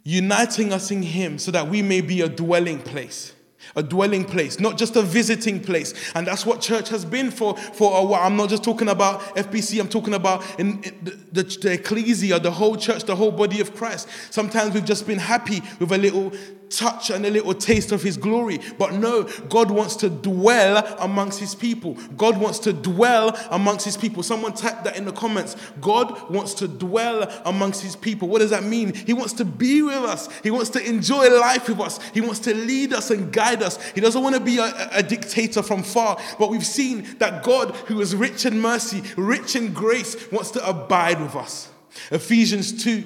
uniting 0.04 0.72
us 0.72 0.92
in 0.92 1.02
Him 1.02 1.40
so 1.40 1.50
that 1.50 1.68
we 1.68 1.82
may 1.82 2.02
be 2.02 2.22
a 2.22 2.30
dwelling 2.30 2.84
place 2.84 3.34
a 3.76 3.84
dwelling 3.84 4.26
place, 4.26 4.60
not 4.60 4.78
just 4.78 4.95
a 4.95 5.02
visiting 5.02 5.60
place. 5.60 5.93
And 6.15 6.28
that's 6.28 6.45
what 6.45 6.62
church 6.62 6.89
has 6.89 7.06
been 7.06 7.32
for, 7.32 7.58
for 7.58 8.00
a 8.00 8.04
while. 8.04 8.24
I'm 8.24 8.36
not 8.36 8.50
just 8.50 8.63
talking 8.63 8.89
about 8.89 9.21
FBC, 9.36 9.80
I'm 9.80 9.89
talking 9.89 10.13
about 10.13 10.60
in, 10.60 10.84
in 10.84 11.00
the, 11.04 11.43
the, 11.43 11.43
the 11.62 11.74
ecclesia, 11.74 12.39
the 12.39 12.52
whole 12.52 12.76
church, 12.76 13.04
the 13.04 13.15
whole 13.15 13.32
body 13.32 13.62
of 13.62 13.76
Christ. 13.76 14.08
Sometimes 14.30 14.74
we've 14.74 14.86
just 14.86 15.08
been 15.08 15.19
happy 15.19 15.62
with 15.80 15.91
a 15.91 15.97
little 15.97 16.32
touch 16.71 17.10
and 17.10 17.26
a 17.26 17.30
little 17.30 17.54
taste 17.54 17.91
of 17.91 18.02
his 18.02 18.17
glory. 18.17 18.60
But 18.78 18.93
no, 18.93 19.24
God 19.50 19.69
wants 19.69 19.95
to 19.97 20.10
dwell 20.10 20.78
amongst 21.00 21.39
his 21.39 21.54
people. 21.54 21.95
God 22.17 22.38
wants 22.38 22.60
to 22.60 22.74
dwell 22.74 23.38
amongst 23.52 23.86
his 23.86 23.97
people. 23.97 24.24
Someone 24.24 24.54
type 24.54 24.84
that 24.86 24.97
in 24.97 25.06
the 25.06 25.12
comments. 25.12 25.56
God 25.80 26.30
wants 26.30 26.54
to 26.56 26.67
dwell 26.67 27.24
amongst 27.45 27.84
his 27.84 27.95
people. 27.95 28.28
What 28.28 28.39
does 28.39 28.52
that 28.52 28.63
mean? 28.63 28.93
He 28.93 29.13
wants 29.13 29.34
to 29.34 29.45
be 29.45 29.82
with 29.82 29.95
us. 29.95 30.30
He 30.41 30.52
wants 30.52 30.69
to 30.71 30.84
enjoy 30.84 31.30
life 31.30 31.67
with 31.67 31.80
us. 31.80 32.00
He 32.13 32.21
wants 32.21 32.39
to 32.39 32.56
lead 32.56 32.93
us 32.93 33.12
and 33.12 33.32
guide 33.32 33.51
us. 33.60 33.82
He 33.92 34.02
doesn't 34.02 34.22
want 34.22 34.36
to 34.36 34.42
be 34.42 34.58
a, 34.58 34.90
a 34.92 35.04
dictator 35.04 35.64
from 35.64 35.84
far. 35.84 36.20
But 36.38 36.50
we've 36.50 36.66
seen 36.66 37.08
that 37.18 37.44
God, 37.44 37.76
who 37.88 38.02
is 38.02 38.16
rich 38.16 38.46
in 38.46 38.60
mercy, 38.60 39.04
rich 39.18 39.56
in 39.56 39.74
grace, 39.74 40.32
wants 40.32 40.52
to 40.52 40.68
abide 40.68 41.20
with 41.20 41.36
us. 41.36 41.70
Ephesians 42.12 42.84
2 42.84 43.04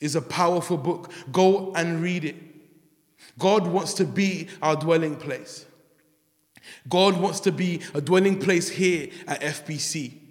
is 0.00 0.16
a 0.16 0.22
powerful 0.22 0.76
book. 0.76 1.12
Go 1.32 1.72
and 1.74 2.02
read 2.02 2.24
it. 2.24 2.36
God 3.38 3.66
wants 3.66 3.94
to 3.94 4.04
be 4.04 4.48
our 4.62 4.76
dwelling 4.76 5.16
place. 5.16 5.66
God 6.88 7.20
wants 7.20 7.40
to 7.40 7.52
be 7.52 7.80
a 7.94 8.00
dwelling 8.00 8.38
place 8.38 8.68
here 8.68 9.08
at 9.26 9.40
FBC. 9.40 10.23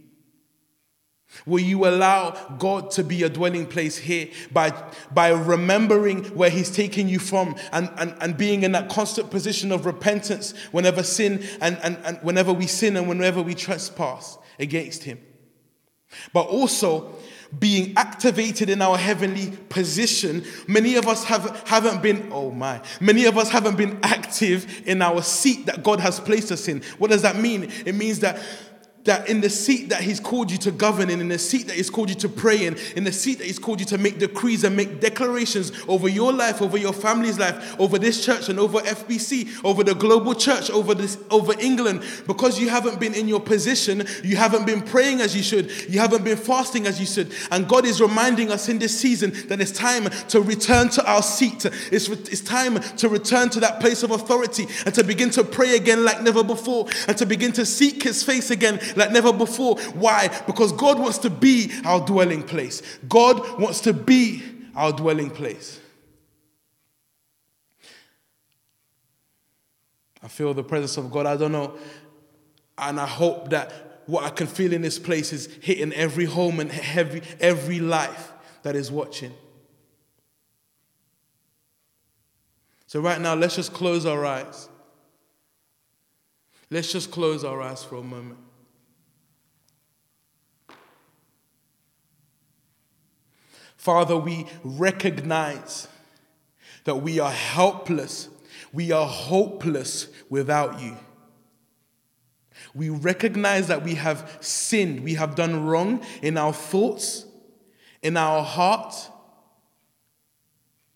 Will 1.45 1.61
you 1.61 1.85
allow 1.87 2.31
God 2.57 2.91
to 2.91 3.03
be 3.03 3.23
a 3.23 3.29
dwelling 3.29 3.65
place 3.65 3.97
here 3.97 4.29
by, 4.51 4.71
by 5.11 5.29
remembering 5.29 6.25
where 6.35 6.49
He's 6.49 6.71
taken 6.71 7.09
you 7.09 7.19
from 7.19 7.55
and, 7.71 7.89
and, 7.97 8.15
and 8.21 8.37
being 8.37 8.63
in 8.63 8.71
that 8.73 8.89
constant 8.89 9.31
position 9.31 9.71
of 9.71 9.85
repentance 9.85 10.53
whenever 10.71 11.03
sin 11.03 11.43
and, 11.61 11.77
and, 11.83 11.97
and 12.05 12.17
whenever 12.21 12.53
we 12.53 12.67
sin 12.67 12.95
and 12.95 13.07
whenever 13.07 13.41
we 13.41 13.53
trespass 13.55 14.37
against 14.59 15.03
Him? 15.03 15.19
But 16.31 16.47
also 16.47 17.15
being 17.59 17.93
activated 17.97 18.69
in 18.69 18.81
our 18.81 18.97
heavenly 18.97 19.51
position, 19.69 20.43
many 20.67 20.95
of 20.95 21.07
us 21.07 21.23
have, 21.25 21.63
haven't 21.67 22.01
been, 22.01 22.29
oh 22.31 22.51
my, 22.51 22.81
many 22.99 23.25
of 23.25 23.37
us 23.37 23.49
haven't 23.49 23.77
been 23.77 23.99
active 24.01 24.87
in 24.87 25.01
our 25.01 25.21
seat 25.21 25.65
that 25.67 25.83
God 25.83 25.99
has 25.99 26.19
placed 26.19 26.51
us 26.51 26.67
in. 26.67 26.81
What 26.97 27.11
does 27.11 27.21
that 27.21 27.35
mean? 27.35 27.71
It 27.85 27.95
means 27.95 28.19
that 28.19 28.41
that 29.05 29.27
in 29.29 29.41
the 29.41 29.49
seat 29.49 29.89
that 29.89 30.01
he's 30.01 30.19
called 30.19 30.49
you 30.51 30.57
to 30.57 30.71
govern 30.71 31.09
in, 31.09 31.19
in 31.19 31.27
the 31.27 31.37
seat 31.37 31.67
that 31.67 31.75
he's 31.75 31.89
called 31.89 32.09
you 32.09 32.15
to 32.15 32.29
pray 32.29 32.65
in, 32.65 32.77
in 32.95 33.03
the 33.03 33.11
seat 33.11 33.37
that 33.39 33.47
he's 33.47 33.59
called 33.59 33.79
you 33.79 33.85
to 33.85 33.97
make 33.97 34.19
decrees 34.19 34.63
and 34.63 34.75
make 34.75 34.99
declarations 34.99 35.71
over 35.87 36.07
your 36.07 36.31
life, 36.31 36.61
over 36.61 36.77
your 36.77 36.93
family's 36.93 37.37
life, 37.37 37.79
over 37.79 37.99
this 37.99 38.23
church 38.25 38.49
and 38.49 38.59
over 38.59 38.79
FBC, 38.79 39.63
over 39.65 39.83
the 39.83 39.93
global 39.93 40.33
church, 40.33 40.69
over 40.69 40.93
this, 40.93 41.17
over 41.29 41.53
England, 41.59 42.03
because 42.27 42.59
you 42.59 42.69
haven't 42.69 42.99
been 42.99 43.13
in 43.13 43.27
your 43.27 43.41
position, 43.41 44.05
you 44.23 44.37
haven't 44.37 44.65
been 44.65 44.81
praying 44.81 45.19
as 45.21 45.35
you 45.35 45.43
should, 45.43 45.69
you 45.89 45.99
haven't 45.99 46.23
been 46.23 46.37
fasting 46.37 46.87
as 46.87 46.99
you 46.99 47.05
should, 47.05 47.31
and 47.51 47.67
God 47.67 47.85
is 47.85 48.01
reminding 48.01 48.51
us 48.51 48.69
in 48.69 48.79
this 48.79 48.97
season 48.97 49.31
that 49.47 49.59
it's 49.59 49.71
time 49.71 50.09
to 50.29 50.41
return 50.41 50.89
to 50.89 51.09
our 51.09 51.21
seat. 51.21 51.65
It's, 51.91 52.07
it's 52.07 52.41
time 52.41 52.79
to 52.79 53.09
return 53.09 53.49
to 53.49 53.59
that 53.59 53.79
place 53.79 54.03
of 54.03 54.11
authority 54.11 54.67
and 54.85 54.95
to 54.95 55.03
begin 55.03 55.29
to 55.31 55.43
pray 55.43 55.75
again 55.75 56.05
like 56.05 56.21
never 56.21 56.43
before, 56.43 56.87
and 57.07 57.17
to 57.17 57.25
begin 57.25 57.51
to 57.53 57.65
seek 57.65 58.03
His 58.03 58.23
face 58.23 58.49
again 58.49 58.79
like 58.95 59.11
never 59.11 59.33
before. 59.33 59.77
Why? 59.93 60.29
Because 60.45 60.71
God 60.71 60.99
wants 60.99 61.17
to 61.19 61.29
be 61.29 61.71
our 61.85 62.05
dwelling 62.05 62.43
place. 62.43 62.81
God 63.07 63.59
wants 63.59 63.81
to 63.81 63.93
be 63.93 64.43
our 64.75 64.91
dwelling 64.91 65.29
place. 65.29 65.79
I 70.21 70.27
feel 70.29 70.53
the 70.53 70.63
presence 70.63 70.97
of 70.97 71.11
God. 71.11 71.25
I 71.25 71.35
don't 71.35 71.51
know. 71.51 71.75
And 72.77 72.99
I 72.99 73.05
hope 73.05 73.49
that 73.49 74.01
what 74.05 74.23
I 74.23 74.29
can 74.29 74.47
feel 74.47 74.73
in 74.73 74.81
this 74.81 74.97
place 74.97 75.33
is 75.33 75.47
hitting 75.61 75.93
every 75.93 76.25
home 76.25 76.59
and 76.59 76.71
every, 76.95 77.21
every 77.39 77.79
life 77.79 78.31
that 78.63 78.75
is 78.75 78.91
watching. 78.91 79.33
So, 82.87 82.99
right 82.99 83.19
now, 83.19 83.33
let's 83.33 83.55
just 83.55 83.73
close 83.73 84.05
our 84.05 84.25
eyes. 84.25 84.69
Let's 86.69 86.91
just 86.91 87.11
close 87.11 87.43
our 87.43 87.61
eyes 87.61 87.83
for 87.83 87.95
a 87.95 88.03
moment. 88.03 88.39
Father, 93.83 94.15
we 94.15 94.45
recognize 94.63 95.89
that 96.85 96.95
we 96.95 97.19
are 97.19 97.29
helpless, 97.29 98.29
we 98.71 98.93
are 98.93 99.05
hopeless 99.05 100.07
without 100.29 100.79
you. 100.79 100.95
We 102.73 102.87
recognize 102.87 103.67
that 103.67 103.83
we 103.83 103.95
have 103.95 104.37
sinned, 104.39 105.03
we 105.03 105.15
have 105.15 105.35
done 105.35 105.65
wrong 105.65 106.01
in 106.21 106.37
our 106.37 106.53
thoughts, 106.53 107.25
in 108.01 108.15
our 108.15 108.41
heart, 108.41 108.95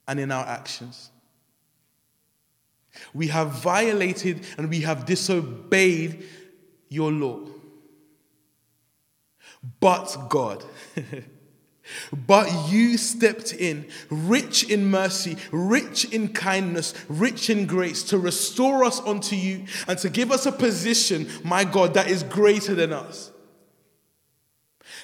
and 0.07 0.17
in 0.17 0.31
our 0.31 0.45
actions. 0.45 1.11
We 3.13 3.27
have 3.27 3.49
violated 3.49 4.45
and 4.57 4.69
we 4.69 4.79
have 4.79 5.05
disobeyed 5.05 6.23
your 6.87 7.11
law. 7.11 7.49
But 9.81 10.29
God, 10.29 10.63
But 12.11 12.69
you 12.69 12.97
stepped 12.97 13.53
in, 13.53 13.87
rich 14.09 14.69
in 14.69 14.89
mercy, 14.89 15.37
rich 15.51 16.05
in 16.05 16.29
kindness, 16.29 16.93
rich 17.07 17.49
in 17.49 17.65
grace, 17.65 18.03
to 18.03 18.17
restore 18.17 18.83
us 18.83 18.99
unto 19.01 19.35
you 19.35 19.65
and 19.87 19.97
to 19.99 20.09
give 20.09 20.31
us 20.31 20.45
a 20.45 20.51
position, 20.51 21.27
my 21.43 21.63
God, 21.63 21.93
that 21.93 22.09
is 22.09 22.23
greater 22.23 22.75
than 22.75 22.93
us. 22.93 23.31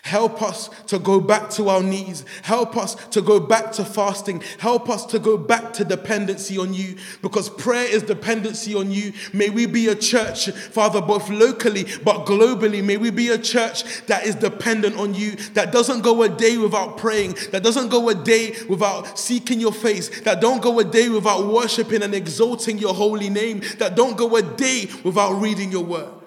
Help 0.04 0.42
us 0.42 0.70
to 0.88 1.00
go 1.00 1.22
back 1.22 1.50
to 1.50 1.70
our 1.70 1.82
knees. 1.82 2.26
Help 2.42 2.76
us 2.76 2.96
to 3.08 3.22
go 3.22 3.40
back 3.40 3.72
to 3.72 3.86
fasting. 3.86 4.44
Help 4.60 4.90
us 4.90 5.06
to 5.06 5.18
go 5.18 5.38
back 5.38 5.72
to 5.72 5.86
dependency 5.86 6.58
on 6.58 6.74
you 6.74 6.98
because 7.22 7.50
prayer 7.50 7.86
is 7.86 8.04
dependency 8.04 8.76
on 8.76 8.92
you. 8.92 9.14
May 9.32 9.50
we 9.50 9.66
be 9.66 9.88
a 9.88 9.96
church, 9.96 10.52
Father, 10.52 11.00
both 11.00 11.30
locally 11.30 11.86
but 12.04 12.26
globally. 12.26 12.84
May 12.84 12.98
we 12.98 13.12
be 13.12 13.30
a 13.30 13.38
church 13.38 14.06
that 14.08 14.26
is 14.26 14.36
dependent 14.36 14.98
on 14.98 15.14
you, 15.14 15.38
that 15.54 15.72
doesn't 15.72 16.02
go 16.02 16.22
a 16.24 16.30
day 16.30 16.58
without 16.58 16.98
praying, 16.98 17.38
that 17.52 17.64
doesn't 17.64 17.88
go 17.88 18.10
a 18.10 18.14
day 18.14 18.58
without 18.68 19.18
seeking 19.18 19.62
your 19.62 19.72
face, 19.72 20.20
that 20.24 20.42
don't 20.42 20.62
go 20.62 20.80
a 20.80 20.84
day 20.84 21.08
without 21.08 21.48
worshiping 21.48 22.04
and 22.04 22.14
exalting 22.14 22.78
your 22.78 22.94
holy 22.94 23.30
name, 23.30 23.62
that 23.78 23.96
don't 23.96 24.18
go 24.18 24.36
a 24.36 24.42
day 24.42 24.90
without 25.06 25.40
reading 25.40 25.72
your 25.72 25.86
word. 25.86 26.23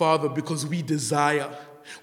Father, 0.00 0.30
because 0.30 0.64
we 0.64 0.80
desire, 0.80 1.50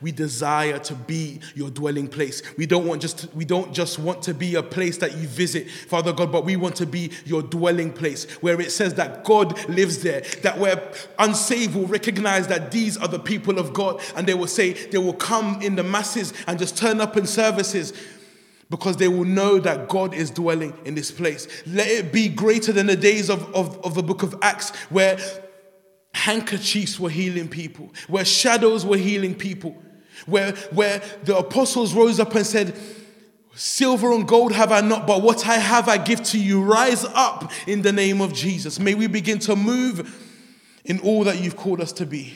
We 0.01 0.11
desire 0.11 0.77
to 0.77 0.93
be 0.93 1.39
your 1.55 1.71
dwelling 1.71 2.07
place. 2.07 2.43
We 2.55 2.67
don't 2.67 2.85
want 2.85 3.01
just 3.01 3.17
to, 3.19 3.29
we 3.35 3.43
don't 3.43 3.73
just 3.73 3.97
want 3.97 4.21
to 4.23 4.35
be 4.35 4.53
a 4.53 4.61
place 4.61 4.97
that 4.97 5.17
you 5.17 5.27
visit, 5.27 5.67
Father 5.71 6.13
God, 6.13 6.31
but 6.31 6.45
we 6.45 6.57
want 6.57 6.75
to 6.75 6.85
be 6.85 7.09
your 7.25 7.41
dwelling 7.41 7.91
place 7.91 8.25
where 8.41 8.61
it 8.61 8.71
says 8.71 8.93
that 8.95 9.23
God 9.23 9.67
lives 9.67 10.03
there, 10.03 10.21
that 10.43 10.59
where 10.59 10.91
unsaved 11.17 11.73
will 11.73 11.87
recognize 11.87 12.47
that 12.49 12.69
these 12.69 12.97
are 12.97 13.07
the 13.07 13.17
people 13.17 13.57
of 13.57 13.73
God 13.73 13.99
and 14.15 14.27
they 14.27 14.35
will 14.35 14.45
say 14.45 14.73
they 14.73 14.99
will 14.99 15.13
come 15.13 15.59
in 15.63 15.75
the 15.75 15.83
masses 15.83 16.33
and 16.45 16.59
just 16.59 16.77
turn 16.77 17.01
up 17.01 17.17
in 17.17 17.25
services 17.25 17.93
because 18.69 18.97
they 18.97 19.07
will 19.07 19.25
know 19.25 19.57
that 19.57 19.89
God 19.89 20.13
is 20.13 20.29
dwelling 20.29 20.77
in 20.85 20.93
this 20.93 21.09
place. 21.09 21.47
Let 21.65 21.87
it 21.87 22.13
be 22.13 22.29
greater 22.29 22.71
than 22.71 22.85
the 22.85 22.95
days 22.95 23.31
of, 23.31 23.41
of, 23.55 23.83
of 23.83 23.95
the 23.95 24.03
book 24.03 24.21
of 24.21 24.35
Acts 24.43 24.75
where 24.91 25.17
handkerchiefs 26.17 26.99
were 26.99 27.09
healing 27.09 27.47
people, 27.47 27.93
where 28.07 28.25
shadows 28.25 28.85
were 28.85 28.97
healing 28.97 29.35
people, 29.35 29.81
where, 30.25 30.51
where 30.71 31.01
the 31.23 31.37
apostles 31.37 31.93
rose 31.93 32.19
up 32.19 32.35
and 32.35 32.45
said, 32.45 32.77
Silver 33.53 34.11
and 34.11 34.27
gold 34.27 34.51
have 34.51 34.71
I 34.71 34.81
not, 34.81 35.07
but 35.07 35.23
what 35.23 35.47
I 35.47 35.55
have 35.55 35.89
I 35.89 35.97
give 35.97 36.21
to 36.25 36.39
you. 36.39 36.61
Rise 36.61 37.03
up 37.05 37.51
in 37.65 37.81
the 37.81 37.91
name 37.91 38.21
of 38.21 38.31
Jesus. 38.31 38.79
May 38.79 38.93
we 38.93 39.07
begin 39.07 39.39
to 39.39 39.55
move 39.55 40.15
in 40.85 40.99
all 40.99 41.23
that 41.23 41.41
you've 41.41 41.55
called 41.55 41.81
us 41.81 41.91
to 41.93 42.05
be. 42.05 42.35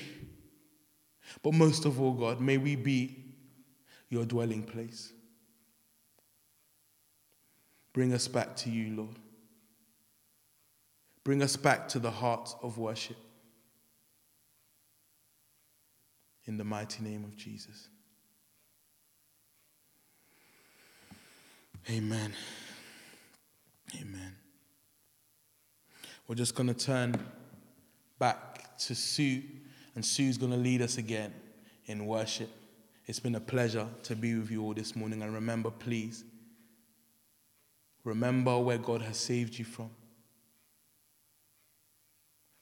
But 1.43 1.53
most 1.53 1.85
of 1.85 2.01
all, 2.01 2.13
God, 2.13 2.41
may 2.41 2.57
we 2.57 2.75
be 2.75 3.23
your 4.09 4.25
dwelling 4.25 4.63
place. 4.63 5.13
Bring 7.93 8.13
us 8.13 8.27
back 8.27 8.55
to 8.57 8.71
you, 8.71 8.95
Lord. 8.95 9.19
Bring 11.23 11.43
us 11.43 11.55
back 11.55 11.87
to 11.89 11.99
the 11.99 12.11
heart 12.11 12.55
of 12.63 12.79
worship. 12.79 13.17
In 16.51 16.57
the 16.57 16.65
mighty 16.65 17.01
name 17.01 17.23
of 17.23 17.37
Jesus. 17.37 17.87
Amen. 21.89 22.33
Amen. 23.95 24.35
We're 26.27 26.35
just 26.35 26.53
going 26.53 26.67
to 26.67 26.73
turn 26.73 27.15
back 28.19 28.77
to 28.79 28.95
Sue, 28.95 29.43
and 29.95 30.03
Sue's 30.03 30.37
going 30.37 30.51
to 30.51 30.57
lead 30.57 30.81
us 30.81 30.97
again 30.97 31.33
in 31.85 32.05
worship. 32.05 32.49
It's 33.05 33.21
been 33.21 33.35
a 33.35 33.39
pleasure 33.39 33.87
to 34.03 34.15
be 34.17 34.35
with 34.35 34.51
you 34.51 34.61
all 34.61 34.73
this 34.73 34.93
morning. 34.93 35.21
And 35.21 35.33
remember, 35.33 35.71
please, 35.71 36.25
remember 38.03 38.59
where 38.59 38.77
God 38.77 39.01
has 39.03 39.15
saved 39.15 39.57
you 39.57 39.63
from. 39.63 39.89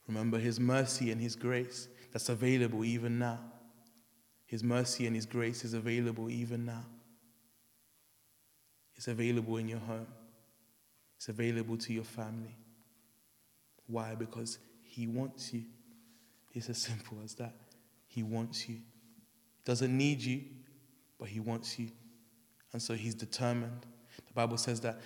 Remember 0.08 0.38
His 0.38 0.60
mercy 0.60 1.12
and 1.12 1.20
His 1.20 1.36
grace 1.36 1.88
that's 2.12 2.30
available 2.30 2.86
even 2.86 3.18
now. 3.18 3.40
His 4.50 4.64
mercy 4.64 5.06
and 5.06 5.16
His 5.16 5.28
grace 5.28 5.64
is 5.64 5.76
available 5.76 6.28
even 6.28 6.66
now. 6.66 6.84
It's 8.96 9.08
available 9.08 9.58
in 9.58 9.70
your 9.70 9.80
home, 9.80 10.08
it's 11.16 11.30
available 11.30 11.78
to 11.78 11.94
your 11.94 12.04
family. 12.04 12.58
Why? 13.86 14.16
Because 14.16 14.58
He 14.82 15.06
wants 15.06 15.54
you. 15.54 15.66
It's 16.56 16.68
as 16.68 16.78
simple 16.90 17.20
as 17.24 17.36
that. 17.36 17.54
He 18.08 18.24
wants 18.24 18.68
you. 18.68 18.78
Doesn't 19.66 19.96
need 19.96 20.20
you, 20.20 20.42
but 21.20 21.28
He 21.28 21.40
wants 21.40 21.78
you. 21.78 21.92
And 22.74 22.82
so 22.82 22.96
He's 22.96 23.14
determined. 23.14 23.86
The 24.26 24.34
Bible 24.34 24.58
says 24.58 24.82
that 24.82 25.00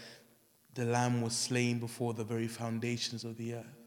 the 0.74 0.86
Lamb 0.86 1.22
was 1.22 1.36
slain 1.36 1.80
before 1.80 2.14
the 2.14 2.24
very 2.24 2.48
foundations 2.48 3.26
of 3.26 3.36
the 3.36 3.56
earth. 3.56 3.78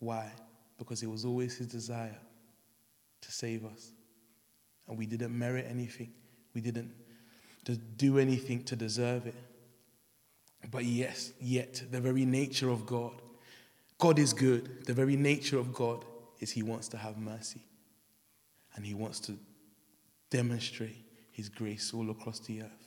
Why? 0.00 0.32
Because 0.76 1.04
it 1.04 1.08
was 1.08 1.24
always 1.24 1.56
His 1.56 1.68
desire 1.68 2.18
to 3.20 3.30
save 3.30 3.64
us. 3.64 3.92
And 4.88 4.98
we 4.98 5.06
didn't 5.06 5.36
merit 5.36 5.66
anything, 5.68 6.12
we 6.54 6.60
didn't 6.60 6.92
do 7.96 8.18
anything 8.18 8.64
to 8.64 8.76
deserve 8.76 9.26
it. 9.26 9.34
But 10.70 10.84
yes, 10.84 11.32
yet 11.40 11.82
the 11.90 12.00
very 12.00 12.24
nature 12.24 12.70
of 12.70 12.86
God, 12.86 13.12
God 13.98 14.18
is 14.18 14.32
good. 14.32 14.84
The 14.86 14.92
very 14.92 15.16
nature 15.16 15.58
of 15.58 15.72
God 15.72 16.04
is 16.40 16.50
He 16.50 16.62
wants 16.62 16.88
to 16.88 16.96
have 16.96 17.18
mercy. 17.18 17.62
And 18.74 18.84
He 18.84 18.94
wants 18.94 19.20
to 19.20 19.38
demonstrate 20.30 21.04
His 21.30 21.48
grace 21.48 21.92
all 21.94 22.10
across 22.10 22.40
the 22.40 22.62
earth. 22.62 22.81